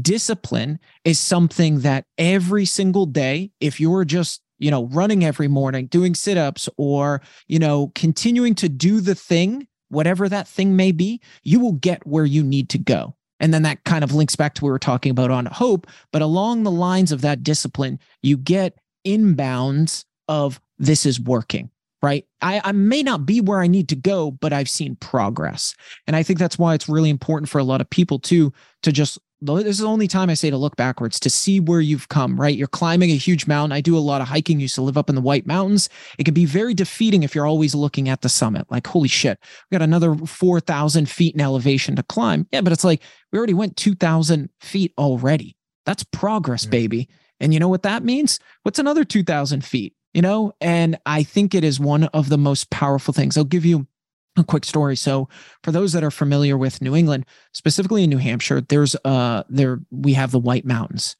[0.00, 5.86] Discipline is something that every single day, if you're just, you know, running every morning,
[5.86, 10.90] doing sit ups, or, you know, continuing to do the thing, whatever that thing may
[10.90, 13.14] be, you will get where you need to go.
[13.40, 15.86] And then that kind of links back to what we were talking about on hope.
[16.12, 21.70] But along the lines of that discipline, you get inbounds of this is working,
[22.02, 22.26] right?
[22.40, 25.74] I, I may not be where I need to go, but I've seen progress.
[26.06, 28.92] And I think that's why it's really important for a lot of people too to
[28.92, 32.08] just this is the only time I say to look backwards to see where you've
[32.08, 32.56] come, right?
[32.56, 33.72] You're climbing a huge mountain.
[33.72, 35.88] I do a lot of hiking, used to live up in the White Mountains.
[36.18, 38.66] It can be very defeating if you're always looking at the summit.
[38.70, 39.38] Like, holy shit,
[39.70, 42.46] we got another 4,000 feet in elevation to climb.
[42.52, 43.02] Yeah, but it's like
[43.32, 45.56] we already went 2,000 feet already.
[45.84, 46.70] That's progress, Yeah.
[46.70, 47.08] baby.
[47.40, 48.38] And you know what that means?
[48.62, 49.94] What's another 2,000 feet?
[50.14, 53.36] You know, and I think it is one of the most powerful things.
[53.36, 53.88] I'll give you
[54.36, 54.96] a quick story.
[54.96, 55.28] So,
[55.62, 59.80] for those that are familiar with New England, specifically in New Hampshire, there's uh there
[59.90, 61.16] we have the White Mountains.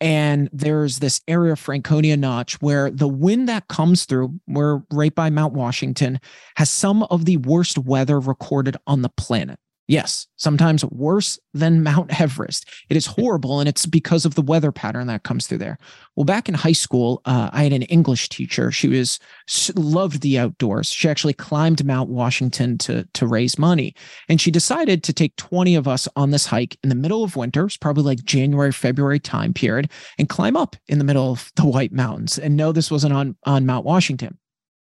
[0.00, 5.14] And there's this area of Franconia Notch where the wind that comes through, we're right
[5.14, 6.18] by Mount Washington,
[6.56, 9.60] has some of the worst weather recorded on the planet.
[9.88, 12.68] Yes, sometimes worse than Mount Everest.
[12.88, 15.76] It is horrible, and it's because of the weather pattern that comes through there.
[16.14, 18.70] Well, back in high school, uh, I had an English teacher.
[18.70, 20.90] She was she loved the outdoors.
[20.90, 23.94] She actually climbed Mount Washington to to raise money,
[24.28, 27.34] and she decided to take twenty of us on this hike in the middle of
[27.34, 27.64] winter.
[27.64, 31.66] It's probably like January, February time period, and climb up in the middle of the
[31.66, 32.38] White Mountains.
[32.38, 34.38] And no, this wasn't on on Mount Washington.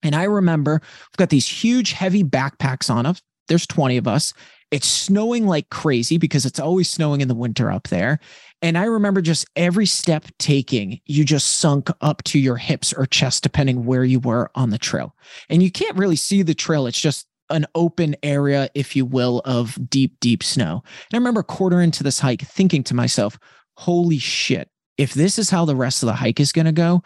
[0.04, 3.20] And I remember we've got these huge, heavy backpacks on us.
[3.48, 4.32] There's 20 of us.
[4.70, 8.18] It's snowing like crazy because it's always snowing in the winter up there.
[8.60, 13.06] And I remember just every step taking, you just sunk up to your hips or
[13.06, 15.14] chest, depending where you were on the trail.
[15.48, 16.86] And you can't really see the trail.
[16.86, 20.82] It's just an open area, if you will, of deep, deep snow.
[20.84, 23.38] And I remember quarter into this hike thinking to myself,
[23.76, 27.02] holy shit, if this is how the rest of the hike is going to go,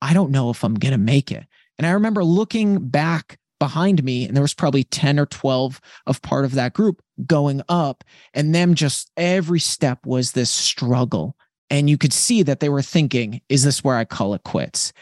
[0.00, 1.44] I don't know if I'm going to make it.
[1.76, 6.22] And I remember looking back behind me, and there was probably 10 or 12 of
[6.22, 8.02] part of that group going up,
[8.34, 11.36] and them just every step was this struggle.
[11.68, 14.92] And you could see that they were thinking, is this where I call it quits?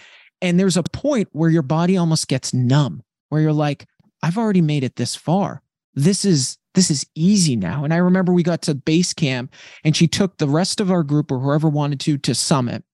[0.42, 3.86] And there's a point where your body almost gets numb, where you're like,
[4.22, 5.62] I've already made it this far.
[5.94, 7.82] This is this is easy now.
[7.82, 11.02] And I remember we got to base camp and she took the rest of our
[11.02, 12.84] group or whoever wanted to to summit.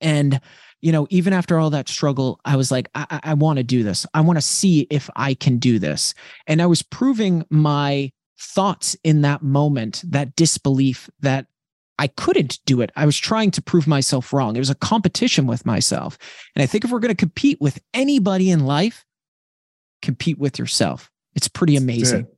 [0.00, 0.40] And
[0.84, 3.82] you know, even after all that struggle, I was like, I, I, want to do
[3.82, 4.04] this.
[4.12, 6.12] I want to see if I can do this.
[6.46, 11.46] And I was proving my thoughts in that moment, that disbelief that
[11.98, 12.92] I couldn't do it.
[12.96, 14.56] I was trying to prove myself wrong.
[14.56, 16.18] It was a competition with myself.
[16.54, 19.06] And I think if we're going to compete with anybody in life,
[20.02, 21.10] compete with yourself.
[21.34, 22.20] It's pretty amazing.
[22.26, 22.36] It.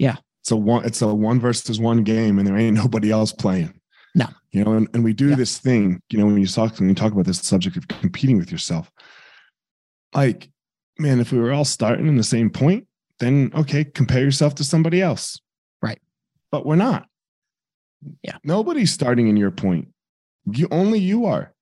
[0.00, 0.16] Yeah.
[0.42, 3.72] It's a one it's a one versus one game and there ain't nobody else playing.
[4.14, 4.26] No.
[4.52, 5.36] You know, and, and we do Yeah.
[5.36, 8.38] this thing, you know, when you talk when you talk about this subject of competing
[8.38, 8.90] with yourself,
[10.14, 10.50] like,
[10.98, 12.86] man, if we were all starting in the same point,
[13.18, 15.40] then okay, compare yourself to somebody else.
[15.82, 16.00] Right.
[16.50, 17.06] But we're not.
[18.22, 18.36] Yeah.
[18.44, 19.88] Nobody's starting in your point.
[20.50, 21.52] You only you are.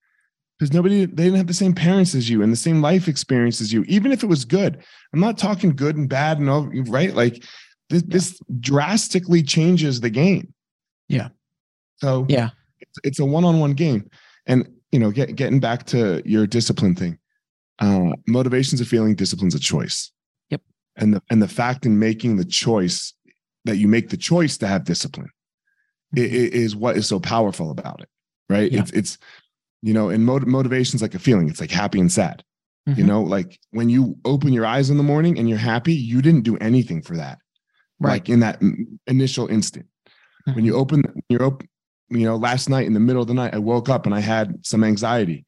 [0.59, 3.61] Because nobody they didn't have the same parents as you and the same life experience
[3.61, 4.83] as you, even if it was good.
[5.13, 7.13] I'm not talking good and bad and all right.
[7.15, 7.43] Like
[7.89, 10.53] this, this drastically changes the game.
[11.09, 11.29] Yeah.
[12.03, 12.51] So Yeah.
[12.81, 14.11] it's, it's a one-on-one game.
[14.47, 17.17] And you know, get, getting back to your discipline thing,
[17.79, 20.11] uh, motivation's a feeling, discipline's a choice.
[20.51, 20.61] Yep.
[20.97, 23.15] And the and the fact in making the choice
[23.65, 25.31] that you make the choice to have discipline
[26.17, 28.09] i- i- is what is so powerful about it,
[28.51, 28.71] right?
[28.71, 28.81] Yeah.
[28.81, 29.19] It's it's
[29.81, 31.49] you know, and mot- motivation's like a feeling.
[31.49, 32.43] It's like happy and sad.
[32.87, 33.07] You Mhm.
[33.07, 36.43] know, like when you open your eyes in the morning and you're happy, you didn't
[36.43, 37.39] do anything for that.
[38.01, 38.11] Right.
[38.15, 38.75] Like in that mm,
[39.07, 39.87] initial instant
[40.55, 41.69] when you open you're open
[42.13, 44.21] you know last night in the middle of the night i woke up and i
[44.21, 45.45] had some anxiety.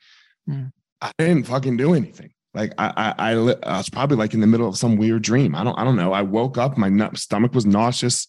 [0.49, 0.73] Mm.
[1.01, 2.31] i didn't fucking do anything.
[2.55, 5.55] Like I, I i i was probably like in the middle of some weird dream.
[5.55, 6.13] I don't i don't know.
[6.13, 8.27] I woke up my nut, stomach was nauseous.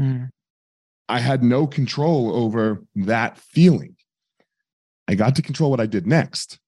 [0.00, 0.28] Mhm.
[1.08, 3.96] i had no control over that feeling.
[5.08, 6.58] I got to control what i did next.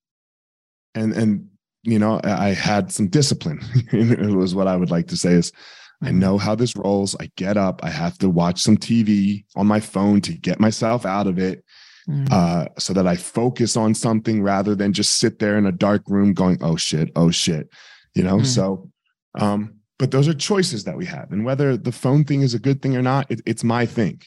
[0.94, 1.48] And and
[1.82, 3.60] you know i I had some discipline.
[3.92, 5.52] It was what i would like to say is
[6.04, 7.16] I know how this rolls.
[7.20, 7.80] I get up.
[7.82, 11.64] I have to watch some TV on my phone to get myself out of it
[12.08, 12.30] Mhm.
[12.30, 16.02] uh, so that I focus on something rather than just sit there in a dark
[16.08, 17.68] room going, oh shit, oh shit,
[18.14, 18.38] you know?
[18.38, 18.46] Mhm.
[18.46, 18.90] So,
[19.36, 21.32] um, but those are choices that we have.
[21.32, 24.20] And whether the phone thing is a good thing or not, it, it's my thing.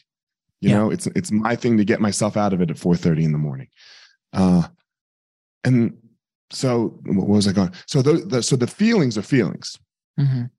[0.60, 0.76] You Yeah.
[0.78, 3.38] know, it's it's my thing to get myself out of it at 4:30 in the
[3.38, 3.68] morning.
[4.32, 4.66] Uh,
[5.64, 5.96] and
[6.50, 7.72] so what was I going?
[7.86, 9.78] So those the, so the feelings are feelings
[10.18, 10.50] Mhm.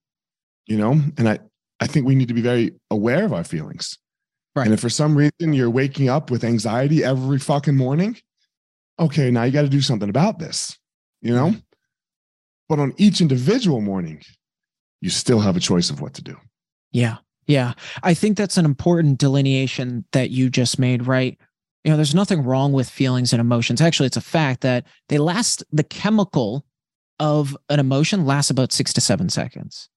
[0.70, 1.38] You know and i
[1.82, 3.98] i think we need to be very aware of our feelings
[4.56, 4.66] Right.
[4.66, 8.18] and if for some reason you're waking up with anxiety every fucking morning
[8.98, 10.78] okay now you got to do something about this
[11.22, 11.60] you know mm-hmm.
[12.70, 14.24] but on each individual morning
[15.02, 16.36] you still have a choice of what to do
[16.92, 17.18] Yeah.
[17.48, 17.74] Yeah.
[18.04, 21.36] I think that's an important delineation that you just made, right?
[21.84, 23.82] You know, there's nothing wrong with feelings and emotions.
[23.82, 26.64] Actually, it's a fact that they last, the chemical
[27.20, 29.90] of an emotion lasts about six to seven seconds.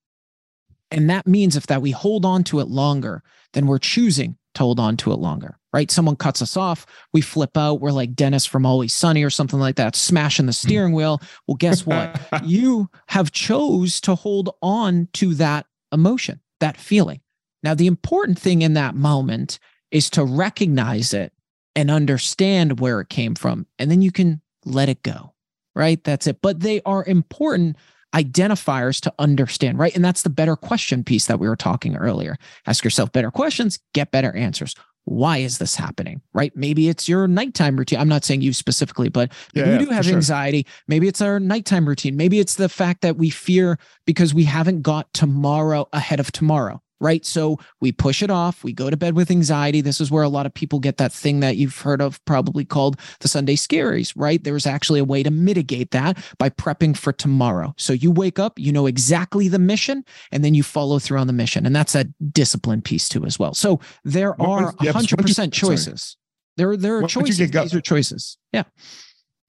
[0.93, 3.22] And that means if that we hold on to it longer,
[3.53, 5.90] then we're choosing to hold on to it longer, right?
[5.90, 9.59] Someone cuts us off, we flip out, we're like Dennis from Always Sunny or something
[9.59, 11.20] like that, smashing the steering wheel.
[11.47, 12.20] Well, guess what?
[12.45, 17.20] you have chose to hold on to that emotion, that feeling.
[17.62, 19.59] Now, the important thing in that moment
[19.90, 21.32] is to recognize it
[21.74, 25.32] and understand where it came from, and then you can let it go,
[25.74, 26.03] right?
[26.05, 26.43] That's it.
[26.43, 27.76] But they are important
[28.14, 29.94] identifiers to understand, right?
[29.94, 32.36] And that's the better question piece that we were talking earlier.
[32.66, 34.74] Ask yourself better questions, get better answers.
[35.04, 36.20] Why is this happening?
[36.32, 36.52] Right?
[36.54, 37.98] Maybe it's your nighttime routine.
[37.98, 40.14] I'm not saying you specifically, but Yeah, maybe yeah, we do have sure.
[40.14, 40.66] anxiety.
[40.86, 42.16] Maybe it's our nighttime routine.
[42.16, 46.80] Maybe it's the fact that we fear because we haven't got tomorrow ahead of tomorrow.
[47.03, 47.26] Right.
[47.26, 48.62] So we push it off.
[48.62, 49.80] We go to bed with anxiety.
[49.80, 52.64] This is where a lot of people get that thing that you've heard of, probably
[52.64, 54.42] called the Sunday scaries, right?
[54.44, 57.74] There's actually a way to mitigate that by prepping for tomorrow.
[57.76, 61.26] So you wake up, you know exactly the mission, and then you follow through on
[61.26, 61.66] the mission.
[61.66, 63.53] And that's a discipline piece too, as well.
[63.53, 65.48] So there are yeah, once you- 100% sorry.
[65.50, 66.16] choices.
[66.57, 67.50] There, there are Once choices.
[67.50, 68.38] go- These are choices.
[68.53, 68.62] Yeah.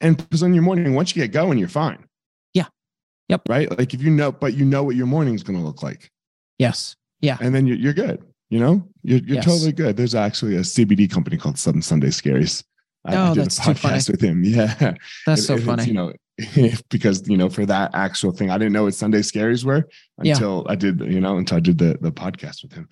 [0.01, 2.03] and because on your morning once you get going you're fine
[2.55, 2.65] Yeah.
[3.29, 3.41] Yep.
[3.47, 6.09] right like if you know but you know what your morning's going to look like
[6.57, 6.95] Yes.
[7.23, 7.37] Yeah.
[7.41, 8.19] and then you're, you're good
[8.49, 9.45] you know you're, you're Yes.
[9.45, 12.63] totally good there's actually a cbd company called Southern sunday scaries
[13.05, 13.95] I, I Oh, did that's a too funny.
[13.95, 14.93] podcast with him yeah
[15.25, 15.85] That's It- so it's, funny.
[15.85, 16.13] you know
[16.89, 19.87] because you know for that actual thing i didn't know what sunday scaries were
[20.21, 20.33] Yeah.
[20.33, 22.89] until i did you know until i did the the podcast with him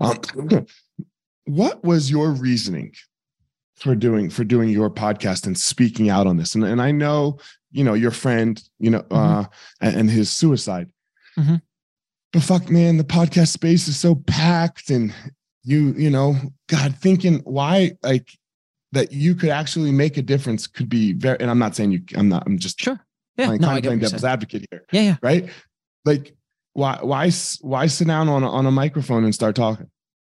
[0.00, 0.18] um,
[1.44, 2.92] what was your reasoning
[3.76, 7.38] for doing for doing your podcast and speaking out on this and, and i know
[7.70, 9.44] you know your friend you know uh
[9.80, 10.88] and, and his suicide
[11.38, 11.62] Mhm.
[12.32, 15.14] But fuck man the podcast space is so packed and
[15.64, 16.34] you you know
[16.68, 18.30] god thinking why like
[18.92, 22.00] that you could actually make a difference could be very and i'm not saying you
[22.16, 22.98] i'm not i'm just Sure.
[23.36, 23.46] Yeah.
[23.46, 25.02] playing, No, kind I of get playing devil's advocate here Yeah.
[25.02, 25.16] Yeah.
[25.22, 25.48] right
[26.04, 26.34] like
[26.72, 29.90] why why why sit down on a, on a microphone and start talking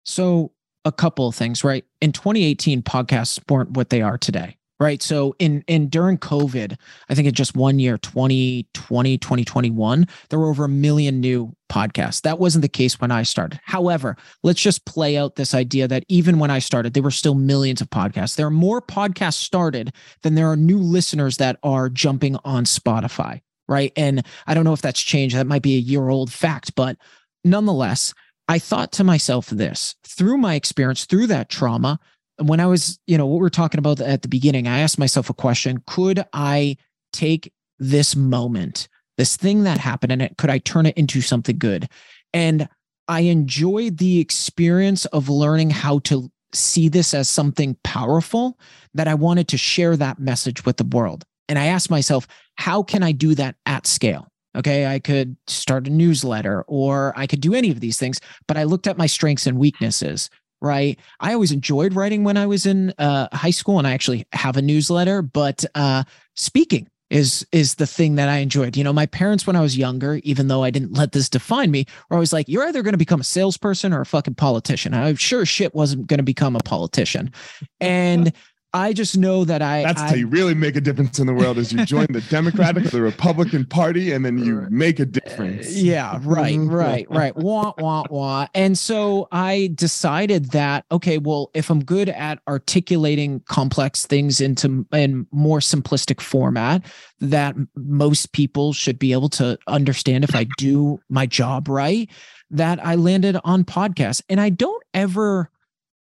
[0.04, 0.52] So
[0.84, 1.84] a couple of things, right?
[2.00, 4.56] In 2018, podcasts weren't what they are today.
[4.82, 5.00] Right.
[5.00, 6.76] So in in during COVID,
[7.08, 12.22] I think in just one year, 2020, 2021, there were over a million new podcasts.
[12.22, 13.60] That wasn't the case when I started.
[13.62, 17.36] However, let's just play out this idea that even when I started, there were still
[17.36, 18.34] millions of podcasts.
[18.34, 23.40] There are more podcasts started than there are new listeners that are jumping on Spotify.
[23.68, 23.92] Right.
[23.96, 25.36] And I don't know if that's changed.
[25.36, 26.96] That might be a year old fact, but
[27.44, 28.14] nonetheless,
[28.48, 32.00] I thought to myself this through my experience, through that trauma,
[32.48, 34.98] when I was, you know, what we are talking about at the beginning, I asked
[34.98, 36.76] myself a question Could I
[37.12, 38.88] take this moment,
[39.18, 41.88] this thing that happened, and it, could I turn it into something good?
[42.32, 42.68] And
[43.08, 48.58] I enjoyed the experience of learning how to see this as something powerful
[48.94, 51.24] that I wanted to share that message with the world.
[51.48, 52.26] And I asked myself,
[52.56, 54.28] how can I do that at scale?
[54.56, 58.58] Okay, I could start a newsletter or I could do any of these things, but
[58.58, 60.28] I looked at my strengths and weaknesses,
[60.62, 60.98] right?
[61.20, 64.56] I always enjoyed writing when I was in uh, high school and I actually have
[64.56, 66.04] a newsletter, but uh,
[66.34, 68.74] speaking is is the thing that I enjoyed.
[68.74, 71.70] You know, my parents when I was younger, even though I didn't let this define
[71.70, 74.94] me, were always like, "You're either going to become a salesperson or a fucking politician."
[74.94, 77.30] I'm sure shit wasn't going to become a politician,
[77.80, 78.32] and
[78.74, 79.82] I just know that I.
[79.82, 81.58] That's I, how you really make a difference in the world.
[81.58, 85.66] Is you join the Democratic or the Republican Party, and then you make a difference.
[85.66, 87.36] Uh, yeah, right, right, right.
[87.36, 88.46] Wah wah wah.
[88.54, 94.86] And so I decided that okay, well, if I'm good at articulating complex things into
[94.92, 96.82] in more simplistic format,
[97.20, 102.08] that most people should be able to understand if I do my job right.
[102.50, 105.50] That I landed on podcasts, and I don't ever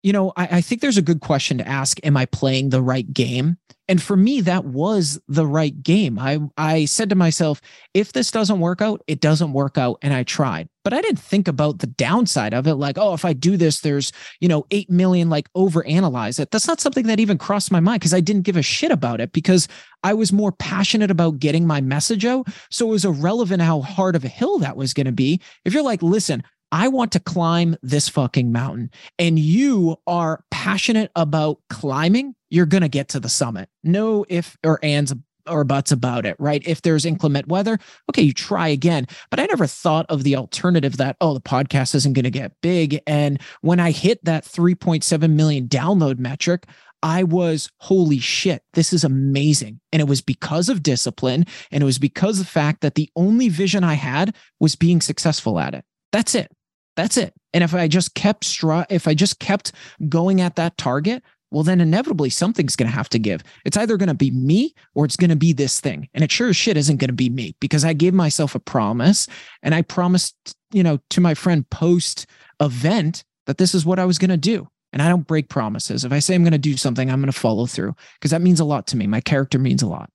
[0.02, 2.82] you know, I, I, think there's a good question to ask Am I playing the
[2.82, 3.58] right game?
[3.88, 6.18] And for me, that was the right game.
[6.18, 7.62] I, I said to myself,
[7.94, 9.98] if this doesn't work out, it doesn't work out.
[10.02, 10.68] And I tried.
[10.84, 12.74] But I didn't think about the downside of it.
[12.74, 16.50] Like, oh, if I do this, there's, you know, 8 million, like overanalyze it.
[16.50, 19.22] That's not something that even crossed my mind because I didn't give a shit about
[19.22, 19.68] it because
[20.02, 22.46] I was more passionate about getting my message out.
[22.70, 25.40] So it was irrelevant how hard of a hill that was going to be.
[25.64, 31.10] If you're like, listen, I want to climb this fucking mountain and you are passionate
[31.16, 33.68] about climbing, you're going to get to the summit.
[33.82, 35.14] No if or ands
[35.48, 36.62] or buts about it, right?
[36.66, 37.78] If there's inclement weather,
[38.10, 39.06] okay, you try again.
[39.30, 42.52] But I never thought of the alternative that, oh, the podcast isn't going to get
[42.60, 43.00] big.
[43.06, 46.66] And when I hit that 3.7 million download metric,
[47.02, 49.80] I was, holy shit, this is amazing.
[49.92, 51.46] And it was because of discipline.
[51.70, 55.58] And it was because the fact that the only vision I had was being successful
[55.60, 55.84] at it.
[56.12, 56.50] That's it.
[56.98, 57.32] That's it.
[57.54, 59.70] And if I just kept str- if I just kept
[60.08, 61.22] going at that target,
[61.52, 63.44] well, then inevitably something's going to have to give.
[63.64, 66.08] It's either going to be me or it's going to be this thing.
[66.12, 68.58] And it sure as shit isn't going to be me because I gave myself a
[68.58, 69.28] promise
[69.62, 70.34] and I promised,
[70.72, 72.26] you know, to my friend post
[72.60, 74.66] event that this is what I was going to do.
[74.92, 76.04] And I don't break promises.
[76.04, 78.42] If I say I'm going to do something, I'm going to follow through because that
[78.42, 79.06] means a lot to me.
[79.06, 80.10] My character means a lot.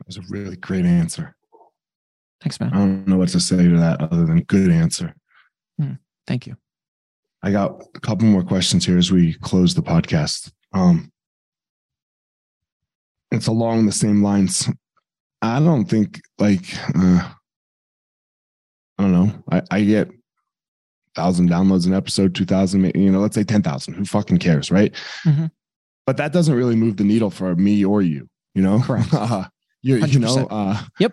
[0.00, 1.34] That was a really great answer.
[2.42, 2.74] Thanks, man.
[2.74, 5.14] I don't know what to say to that other than good answer.
[6.30, 6.56] Thank you.
[7.42, 10.52] I got a couple more questions here as we close the podcast.
[10.72, 11.10] Um,
[13.32, 14.68] it's along the same lines.
[15.42, 16.62] I don't think like
[16.94, 17.32] uh,
[18.96, 19.42] I don't know.
[19.50, 20.08] I, I get
[21.16, 23.94] thousand downloads an episode, two thousand, you know, let's say ten thousand.
[23.94, 24.94] Who fucking cares, right?
[25.26, 25.46] Mm-hmm.
[26.06, 28.28] But that doesn't really move the needle for me or you.
[28.54, 29.46] You know, uh,
[29.82, 31.12] you, you know, uh, yep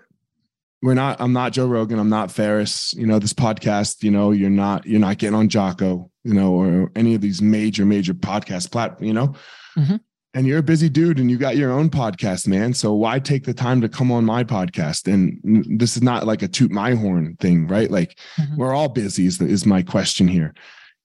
[0.82, 2.00] we're not i'm not joe rogan.
[2.00, 2.94] I'm not Ferriss.
[2.94, 6.54] You know this podcast you know you're not you're not getting on jocko you know
[6.54, 9.34] or any of these major major podcast plat you know?
[9.78, 9.98] Mm-hmm.
[10.34, 12.74] and you're a busy dude and you got your own podcast man.
[12.74, 15.12] So why take the time to come on my podcast?
[15.12, 15.40] And
[15.80, 17.90] this is not like a toot my horn thing right?
[17.90, 18.58] Like mm-hmm.
[18.58, 20.54] we're all busy is, is my question here.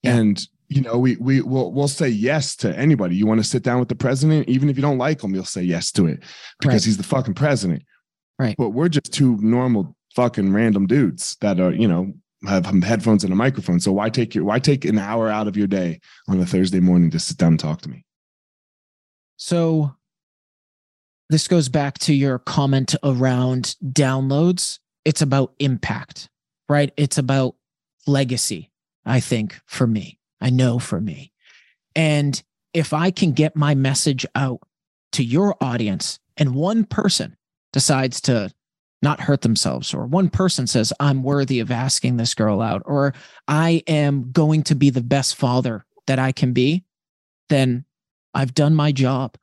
[0.01, 0.17] Yeah.
[0.17, 3.15] and you know we we will we'll say yes to anybody.
[3.15, 4.49] You want to sit down with the president?
[4.49, 6.23] Even if you don't like him you'll say yes to it
[6.59, 6.83] because right.
[6.85, 7.83] he's the fucking president
[8.39, 8.55] Right.
[8.57, 12.13] But we're just two normal fucking random dudes that are, you know,
[12.47, 13.79] have headphones and a microphone.
[13.79, 16.79] So why take your why take an hour out of your day on a Thursday
[16.79, 18.05] morning to sit down and talk to me?
[19.37, 19.95] So
[21.29, 24.79] this goes back to your comment around downloads.
[25.05, 26.29] It's about impact,
[26.69, 26.91] right?
[26.97, 27.55] It's about
[28.05, 28.71] legacy,
[29.05, 30.19] I think, for me.
[30.41, 31.31] I know for me.
[31.95, 32.41] And
[32.73, 34.61] if I can get my message out
[35.13, 37.37] to your audience and one person
[37.73, 38.51] decides to
[39.01, 43.13] not hurt themselves, or one person says, I'm worthy of asking this girl out, or
[43.47, 46.85] I am going to be the best father that I can be,
[47.49, 47.83] then
[48.33, 49.35] I've done my job.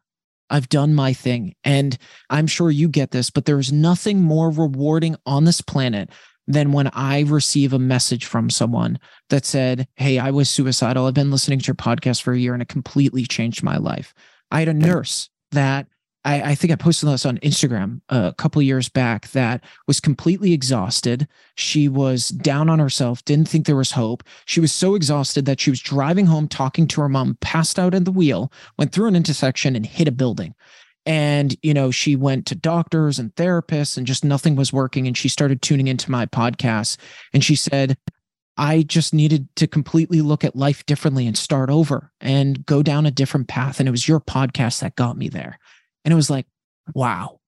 [0.48, 1.54] I've done my thing.
[1.62, 1.96] And
[2.28, 6.10] I'm sure you get this, but there's nothing more rewarding on this planet
[6.46, 11.06] than when I receive a message from someone that said, Hey, I was suicidal.
[11.06, 14.12] I've been listening to your podcast for a year and it completely changed my life.
[14.50, 15.86] I had a nurse that
[16.24, 20.52] I, I, think I posted this on Instagram a couple years back that was completely
[20.52, 21.26] exhausted.
[21.54, 24.22] She was down on herself, didn't think there was hope.
[24.44, 27.94] She was so exhausted that she was driving home talking to her mom, passed out
[27.94, 30.54] in the wheel, went through an intersection and hit a building.
[31.06, 35.06] And, you know, she went to doctors and therapists and just nothing was working.
[35.06, 36.98] And she started tuning into my podcast
[37.32, 37.96] and she said,
[38.58, 43.06] I just needed to completely look at life differently and start over and go down
[43.06, 43.80] a different path.
[43.80, 45.58] And it was your podcast that got me there.
[46.05, 46.46] And it was like,
[46.94, 47.40] wow,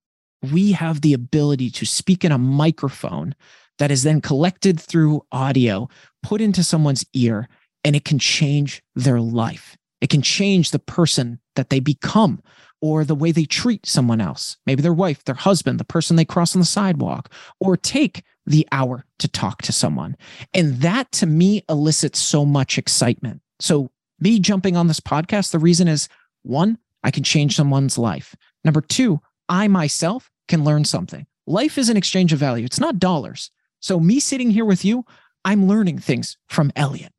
[0.51, 3.35] we have the ability to speak in a microphone
[3.79, 5.89] that is then collected through audio,
[6.23, 7.49] put into someone's ear,
[7.85, 9.77] and it can change their life.
[10.01, 12.43] It can change the person that they become
[12.81, 16.25] or the way they treat someone else, maybe their wife, their husband, the person they
[16.25, 20.17] cross on the sidewalk, or take the hour to talk to someone.
[20.53, 23.41] And that to me elicits so much excitement.
[23.61, 26.09] So, me jumping on this podcast, the reason is
[26.43, 28.35] one, I can change someone's life.
[28.65, 31.27] Number two, I myself can learn something.
[31.47, 33.51] Life is an exchange of value, it's not dollars.
[33.81, 35.05] So, me sitting here with you,
[35.45, 37.13] I'm learning things from Elliot.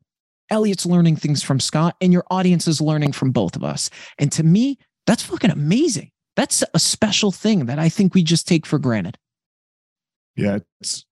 [0.50, 3.90] Elliot's learning things from Scott, and your audience is learning from both of us.
[4.18, 6.10] And to me, that's fucking amazing.
[6.36, 9.18] That's a special thing that I think we just take for granted.
[10.36, 11.04] Yeah, it's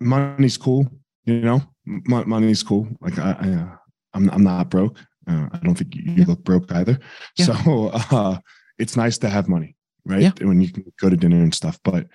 [0.00, 0.90] money's cool.
[1.24, 2.88] You know, money's cool.
[3.00, 3.76] Like I, I uh,
[4.14, 4.98] I'm, I'm not broke.
[5.28, 6.98] Uh, I don't think you, you look broke either.
[7.36, 7.46] Yeah.
[7.46, 8.38] So uh,
[8.78, 10.22] it's nice to have money, right?
[10.22, 10.32] Yeah.
[10.40, 11.78] When you can go to dinner and stuff.
[11.82, 12.06] But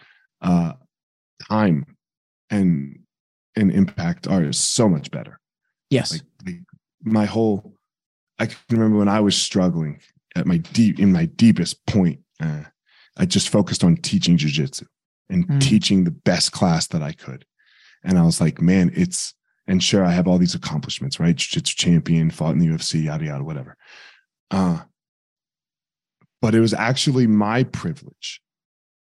[0.42, 0.74] uh,
[1.50, 1.86] time
[2.50, 3.00] and
[3.56, 5.40] and impact are so much better.
[5.90, 6.12] Yes.
[6.14, 6.56] Like, like
[7.04, 7.76] my whole,
[8.40, 10.00] I can remember when I was struggling
[10.36, 12.20] at my deep in my deepest point.
[12.40, 12.64] Uh,
[13.18, 14.86] I just focused on teaching jujitsu
[15.30, 15.62] and mm.
[15.62, 17.46] teaching the best class that I could.
[18.04, 19.34] And I was like, man, it's,
[19.72, 21.36] and sure, I have all these accomplishments, right?
[21.36, 23.78] Jiu-jitsu champion, fought in the UFC, yada, yada, whatever.
[24.52, 24.82] Uh,
[26.42, 28.42] but it was actually my privilege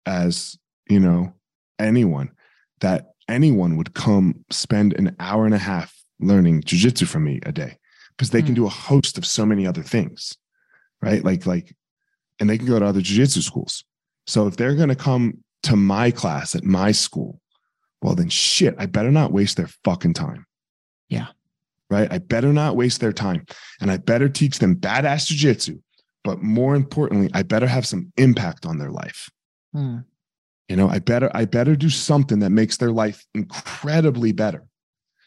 [0.07, 0.57] as,
[0.89, 1.35] you know,
[1.81, 2.31] anyone
[2.81, 7.51] that anyone would come spend an hour and a half learning jiu-jitsu from me a
[7.51, 7.77] day
[8.17, 8.47] because they mm.
[8.47, 10.37] can do a host of so many other things,
[11.01, 11.25] right?
[11.25, 11.75] Like, like,
[12.39, 13.85] and they can go to other jiu-jitsu schools.
[14.29, 17.41] So if they're going to come to my class at my school
[18.03, 20.45] well, then shit, I better not waste their fucking time.
[21.13, 21.29] Yeah.
[21.91, 22.11] Right.
[22.11, 23.45] I better not waste their time.
[23.81, 25.81] And I better teach them badass jujitsu.
[26.25, 29.29] But more importantly, I better have some impact on their life.
[29.73, 29.99] Hmm.
[30.69, 34.65] You know, I better, I better do something that makes their life incredibly better.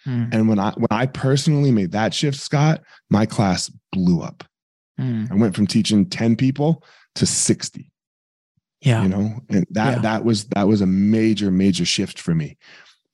[0.06, 0.26] Hmm.
[0.32, 4.44] And when I when I personally made that shift, Scott, my class blew up.
[4.98, 5.26] Hmm.
[5.30, 6.84] I went from teaching 10 people
[7.16, 7.92] to 60
[8.86, 9.02] yeah.
[9.02, 10.00] You know, and that yeah.
[10.00, 12.56] that was that was a major, major shift for me.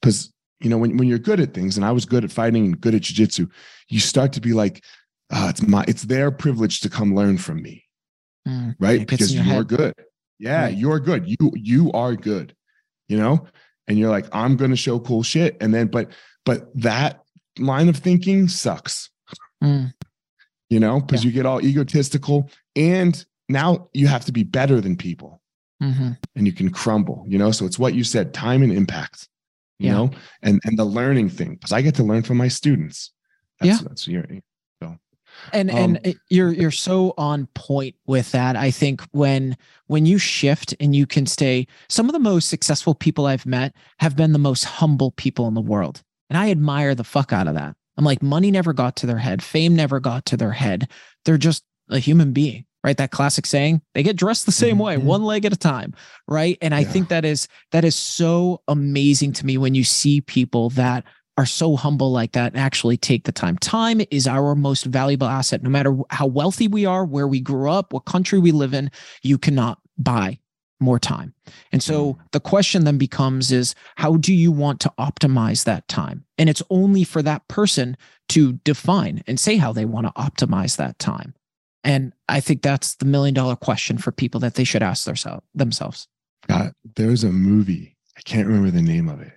[0.01, 2.65] Because, you know, when, when you're good at things, and I was good at fighting
[2.65, 3.49] and good at jujitsu,
[3.89, 4.83] you start to be like,
[5.31, 7.85] oh, it's my it's their privilege to come learn from me.
[8.47, 8.99] Mm, right.
[8.99, 9.67] Because you're head.
[9.67, 9.93] good.
[10.39, 10.77] Yeah, right.
[10.77, 11.27] you're good.
[11.27, 12.55] You you are good,
[13.07, 13.47] you know?
[13.87, 15.57] And you're like, I'm gonna show cool shit.
[15.61, 16.11] And then, but
[16.45, 17.23] but that
[17.59, 19.09] line of thinking sucks.
[19.63, 19.93] Mm.
[20.69, 21.29] You know, because yeah.
[21.29, 25.41] you get all egotistical and now you have to be better than people
[25.81, 26.11] mm-hmm.
[26.35, 27.51] and you can crumble, you know?
[27.51, 29.27] So it's what you said, time and impact,
[29.81, 29.93] you yeah.
[29.93, 30.11] know,
[30.43, 33.11] and, and the learning thing, because I get to learn from my students.
[33.59, 33.87] That's, yeah.
[33.87, 34.25] That's your,
[34.81, 34.97] so.
[35.53, 38.55] And, um, and you're, you're so on point with that.
[38.55, 39.57] I think when,
[39.87, 43.73] when you shift and you can stay, some of the most successful people I've met
[43.99, 46.03] have been the most humble people in the world.
[46.29, 47.75] And I admire the fuck out of that.
[47.97, 49.43] I'm like, money never got to their head.
[49.43, 50.89] Fame never got to their head.
[51.25, 52.97] They're just a human being right?
[52.97, 55.05] That classic saying they get dressed the same way mm-hmm.
[55.05, 55.93] one leg at a time
[56.27, 56.57] right?
[56.61, 56.87] And i yeah.
[56.87, 61.03] think that is that is so amazing to me when you see people that
[61.37, 63.57] are so humble like that and actually take the time.
[63.57, 65.63] Time is our most valuable asset.
[65.63, 68.91] No matter how wealthy we are where we grew up what country we live in
[69.23, 70.37] you cannot buy
[70.79, 71.33] more time.
[71.71, 72.21] And so mm-hmm.
[72.31, 76.25] the question then becomes is how do you want to optimize that time?
[76.37, 77.95] And it's only for that person
[78.29, 81.35] to define and say how they want to optimize that time
[81.83, 85.43] and I think that's the million dollar question for people that they should ask theirself,
[85.55, 86.07] themselves.
[86.47, 87.95] God, there's a movie.
[88.17, 89.33] I can't remember the name of it.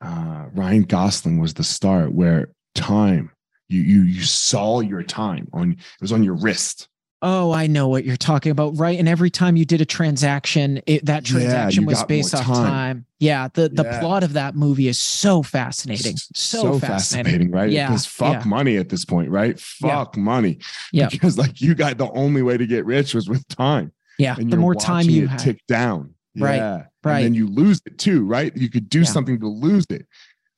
[0.00, 3.30] Uh, Ryan Gosling was the star where time,
[3.68, 6.88] you you you saw your time on it was on your wrist.
[7.22, 8.98] Oh, I know what you're talking about, right?
[8.98, 12.66] And every time you did a transaction, it, that transaction yeah, was based off time.
[12.66, 13.06] time.
[13.18, 14.00] Yeah, the the yeah.
[14.00, 17.24] plot of that movie is so fascinating, so, so fascinating.
[17.24, 17.50] fascinating.
[17.50, 17.70] right?
[17.70, 18.48] Yeah, because fuck yeah.
[18.48, 19.58] money at this point, right?
[19.58, 20.58] Fuck money.
[20.92, 23.92] Yeah, because like you got the only way to get rich was with time.
[24.18, 25.38] Yeah, and the more time you had.
[25.38, 26.12] tick down.
[26.38, 27.16] Right, right.
[27.16, 28.54] And then you lose it too, right?
[28.54, 30.06] You could do something to lose it.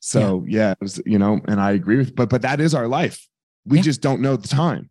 [0.00, 2.88] So yeah, it was, you know, and I agree with, but but that is our
[2.88, 3.28] life.
[3.64, 4.90] We just don't know the time.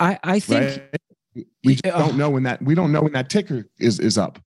[0.00, 0.82] I, I think
[1.34, 1.46] right?
[1.64, 4.38] we uh, don't know when that we don't know when that ticker is is up.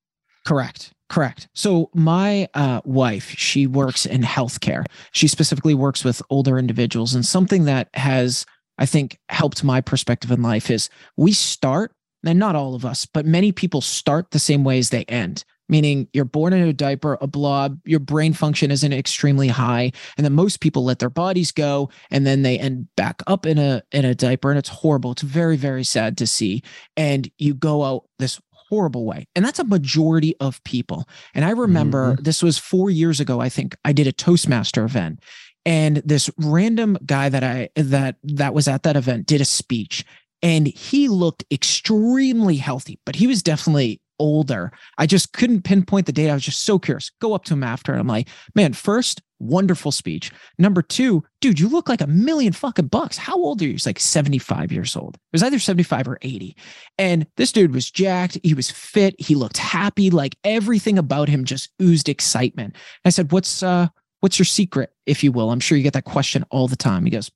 [0.47, 0.93] Correct.
[1.09, 1.49] Correct.
[1.55, 4.85] So my uh, wife, she works in healthcare.
[5.13, 8.45] She specifically works with older individuals, and something that has,
[8.77, 11.93] I think, helped my perspective in life is we start,
[12.27, 15.45] and not all of us, but many people start the same way as they end.
[15.69, 19.93] Meaning you're born in a diaper, a blob, your brain function isn't extremely high.
[20.17, 23.59] And then most people let their bodies go and then they end back up in
[23.59, 24.51] a in a diaper.
[24.51, 25.13] And it's horrible.
[25.13, 26.63] It's very, very sad to see.
[26.97, 29.27] And you go out this horrible way.
[29.35, 31.09] And that's a majority of people.
[31.35, 32.23] And I remember mm-hmm.
[32.23, 35.21] this was four years ago, I think I did a Toastmaster event.
[35.65, 40.05] And this random guy that I that that was at that event did a speech
[40.43, 44.73] and he looked extremely healthy, but he was definitely older.
[44.99, 46.31] I just couldn't pinpoint the date.
[46.31, 47.11] I was just so curious.
[47.21, 50.33] Go up to him after, and I'm like, man, first, wonderful speech.
[50.59, 53.17] Number two, dude, you look like a million fucking bucks.
[53.17, 53.73] How old are you?
[53.73, 55.15] He's like 75 years old.
[55.15, 56.57] It was either 75 or 80.
[56.99, 58.39] And this dude was jacked.
[58.43, 59.15] He was fit.
[59.19, 60.11] He looked happy.
[60.11, 62.77] Like everything about him just oozed excitement.
[63.05, 63.89] I said, What's uh
[64.21, 65.51] what's your secret, if you will?
[65.51, 67.05] I'm sure you get that question all the time.
[67.05, 67.31] He goes,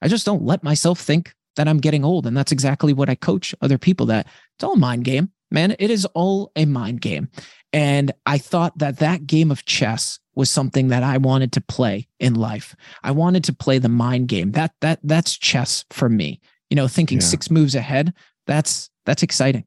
[0.00, 2.26] I just don't let myself think that I'm getting old.
[2.26, 5.76] And that's exactly what I coach other people that it's all mind game, man.
[5.78, 7.28] It is all a mind game.
[7.72, 12.08] And I thought that that game of chess was something that I wanted to play
[12.18, 12.74] in life.
[13.02, 14.52] I wanted to play the mind game.
[14.52, 16.40] That that that's chess for me.
[16.70, 17.26] You know, thinking yeah.
[17.26, 18.14] six moves ahead.
[18.46, 19.64] That's that's exciting.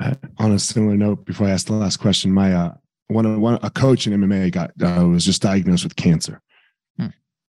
[0.00, 2.74] Uh, on a similar note, before I ask the last question, my uh,
[3.08, 6.40] one, one a coach in MMA got uh, was just diagnosed with cancer,
[6.98, 7.08] hmm.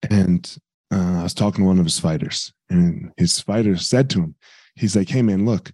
[0.09, 0.57] and
[0.93, 4.35] uh, I was talking to one of his fighters, and his fighter said to him,
[4.75, 5.71] he's like, "Hey man, look,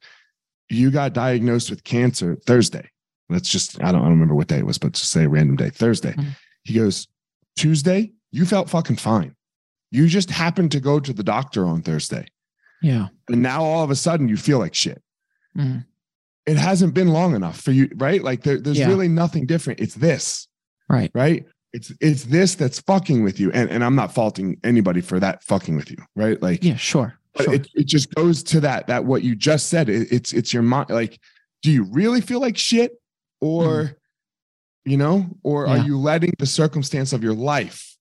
[0.71, 2.89] you got diagnosed with cancer Thursday.
[3.29, 5.29] Let's just I don't I don't remember what day it was, but just say a
[5.29, 6.29] random day, Thursday." Mm-hmm.
[6.63, 7.07] He goes,
[7.55, 9.35] "Tuesday, you felt fucking fine.
[9.91, 12.25] You just happened to go to the doctor on Thursday.
[12.81, 13.07] Yeah.
[13.29, 15.01] And now all of a sudden you feel like shit.
[15.57, 15.79] Mm-hmm.
[16.45, 18.23] It hasn't been long enough for you, right?
[18.23, 18.87] Like there, there's yeah.
[18.87, 19.79] really nothing different.
[19.79, 20.47] It's this.
[20.89, 21.11] Right.
[21.13, 25.19] Right it's it's this that's fucking with you and, and i'm not faulting anybody for
[25.19, 27.53] that fucking with you right like yeah sure, but sure.
[27.53, 30.63] It, it just goes to that that what you just said it, it's it's your
[30.63, 31.19] mind like
[31.61, 32.93] do you really feel like shit
[33.39, 33.95] or mm.
[34.85, 35.73] you know or yeah.
[35.73, 37.97] are you letting the circumstance of your life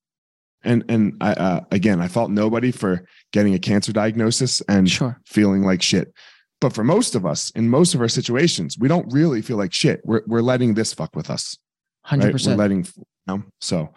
[0.62, 5.20] and and i uh, again i fault nobody for getting a cancer diagnosis and sure.
[5.26, 6.12] feeling like shit
[6.60, 9.72] but for most of us in most of our situations we don't really feel like
[9.72, 11.56] shit we're, we're letting this fuck with us
[12.06, 12.46] 100% right?
[12.46, 12.86] we're letting
[13.30, 13.42] know?
[13.60, 13.90] So,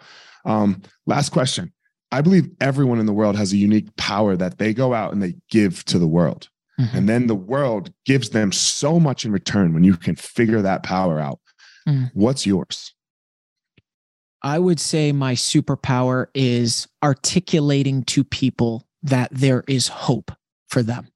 [0.44, 1.72] um, last question.
[2.14, 5.20] I believe everyone in the world has a unique power that they go out and
[5.20, 6.48] they give to the world.
[6.78, 6.96] Mm-hmm.
[6.96, 10.84] And then the world gives them so much in return when you can figure that
[10.84, 11.40] power out.
[11.88, 12.12] Mm.
[12.14, 12.94] What's yours?
[14.42, 20.30] I would say my superpower is articulating to people that there is hope
[20.68, 21.08] for them,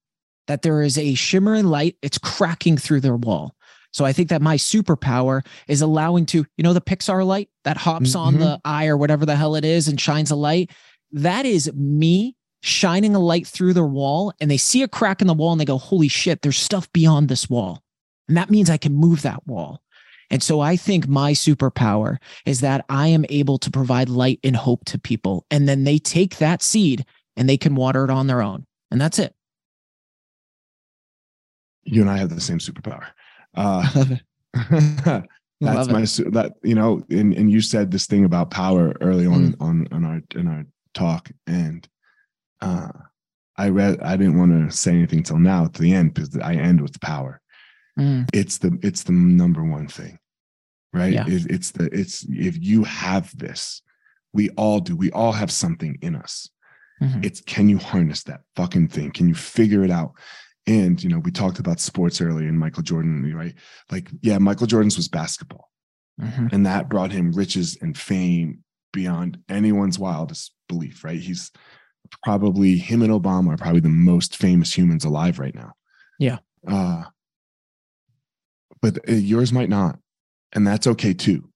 [0.47, 3.55] that there is a shimmering light, it's cracking through their wall.
[3.91, 7.77] So I think that my superpower is allowing to, you know, the Pixar light that
[7.77, 8.19] hops mm-hmm.
[8.19, 10.71] on the eye or whatever the hell it is and shines a light.
[11.11, 15.27] That is me shining a light through their wall and they see a crack in
[15.27, 17.81] the wall and they go, holy shit, there's stuff beyond this wall.
[18.27, 19.81] And that means I can move that wall.
[20.29, 24.55] And so I think my superpower is that I am able to provide light and
[24.55, 25.45] hope to people.
[25.49, 27.05] And then they take that seed
[27.35, 28.65] and they can water it on their own.
[28.91, 29.33] And that's it.
[31.83, 33.07] You and I have the same superpower.
[33.55, 33.87] Uh,
[35.61, 36.01] that's my
[36.31, 39.61] that you know, and and you said this thing about power early on mm.
[39.61, 41.87] on on our in our talk, and
[42.61, 42.89] uh,
[43.57, 46.55] I read I didn't want to say anything till now to the end because I
[46.55, 47.41] end with power.
[47.97, 48.29] Mm.
[48.33, 50.19] It's the it's the number one thing,
[50.93, 51.13] right?
[51.13, 51.25] Yeah.
[51.27, 53.81] It, it's the it's if you have this,
[54.33, 54.95] we all do.
[54.95, 56.49] We all have something in us.
[57.01, 57.23] Mm-hmm.
[57.23, 59.11] It's can you harness that fucking thing?
[59.11, 60.13] Can you figure it out?
[60.67, 63.55] And, you know, we talked about sports earlier and Michael Jordan, right?
[63.91, 65.69] Like, yeah, Michael Jordan's was basketball.
[66.21, 66.47] Mm-hmm.
[66.51, 68.59] And that brought him riches and fame
[68.93, 71.19] beyond anyone's wildest belief, right?
[71.19, 71.51] He's
[72.23, 75.73] probably him and Obama are probably the most famous humans alive right now.
[76.17, 76.37] Yeah.
[76.65, 77.03] Uh,
[78.81, 79.99] but uh, yours might not.
[80.53, 81.49] And that's okay too.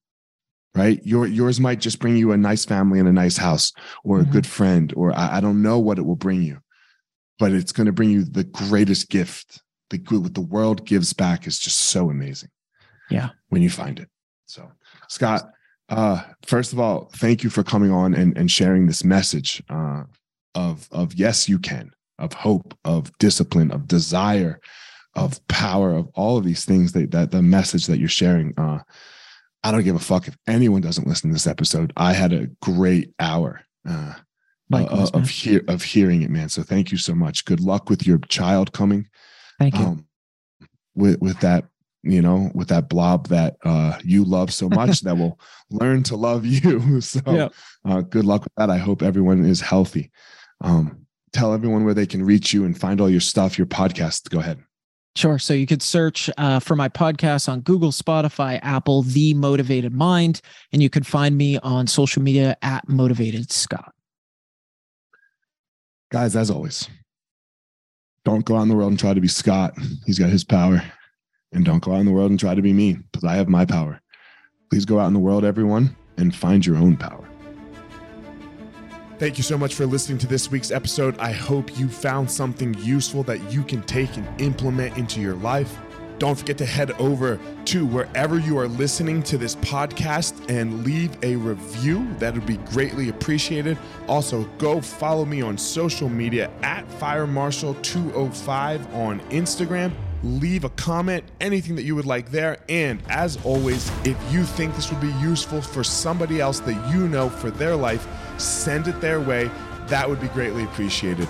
[0.74, 1.00] Right.
[1.04, 4.22] Your yours might just bring you a nice family and a nice house or a
[4.22, 4.32] mm-hmm.
[4.32, 6.58] good friend, or I, I don't know what it will bring you
[7.38, 9.62] but it's going to bring you the greatest gift.
[9.90, 12.50] The good what the world gives back is just so amazing.
[13.10, 13.30] Yeah.
[13.48, 14.08] When you find it.
[14.46, 14.70] So,
[15.08, 15.50] Scott,
[15.88, 20.04] uh, first of all, thank you for coming on and, and sharing this message uh,
[20.54, 24.60] of, of yes, you can, of hope, of discipline, of desire,
[25.14, 28.54] of power, of all of these things that, that the message that you're sharing.
[28.56, 28.80] Uh,
[29.62, 31.92] I don't give a fuck if anyone doesn't listen to this episode.
[31.96, 33.62] I had a great hour.
[33.88, 34.14] Uh,
[34.72, 36.48] uh, of hear of hearing it, man.
[36.48, 37.44] So thank you so much.
[37.44, 39.08] Good luck with your child coming.
[39.58, 39.84] Thank you.
[39.84, 40.06] Um,
[40.94, 41.66] with with that,
[42.04, 45.38] you know, with that blob that uh, you love so much that will
[45.70, 47.00] learn to love you.
[47.00, 47.48] so yeah.
[47.84, 48.70] uh, good luck with that.
[48.70, 50.10] I hope everyone is healthy.
[50.60, 54.30] Um, tell everyone where they can reach you and find all your stuff, your podcast.
[54.30, 54.62] Go ahead.
[55.16, 55.38] Sure.
[55.38, 60.40] So you could search uh, for my podcast on Google, Spotify, Apple, The Motivated Mind,
[60.72, 63.92] and you could find me on social media at Motivated Scott.
[66.10, 66.88] Guys, as always,
[68.24, 69.74] don't go out in the world and try to be Scott.
[70.04, 70.82] He's got his power.
[71.54, 73.48] And don't go out in the world and try to be me because I have
[73.48, 74.00] my power.
[74.70, 77.24] Please go out in the world, everyone, and find your own power.
[79.18, 81.16] Thank you so much for listening to this week's episode.
[81.18, 85.78] I hope you found something useful that you can take and implement into your life.
[86.18, 91.16] Don't forget to head over to wherever you are listening to this podcast and leave
[91.22, 92.06] a review.
[92.18, 93.78] That would be greatly appreciated.
[94.08, 99.92] Also, go follow me on social media at FireMarshal205 on Instagram.
[100.24, 102.56] Leave a comment, anything that you would like there.
[102.70, 107.08] And as always, if you think this would be useful for somebody else that you
[107.08, 108.08] know for their life,
[108.38, 109.50] send it their way.
[109.88, 111.28] That would be greatly appreciated.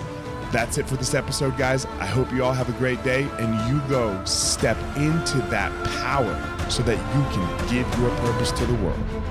[0.53, 1.85] That's it for this episode, guys.
[1.99, 6.33] I hope you all have a great day and you go step into that power
[6.69, 9.24] so that you can give your purpose to the world.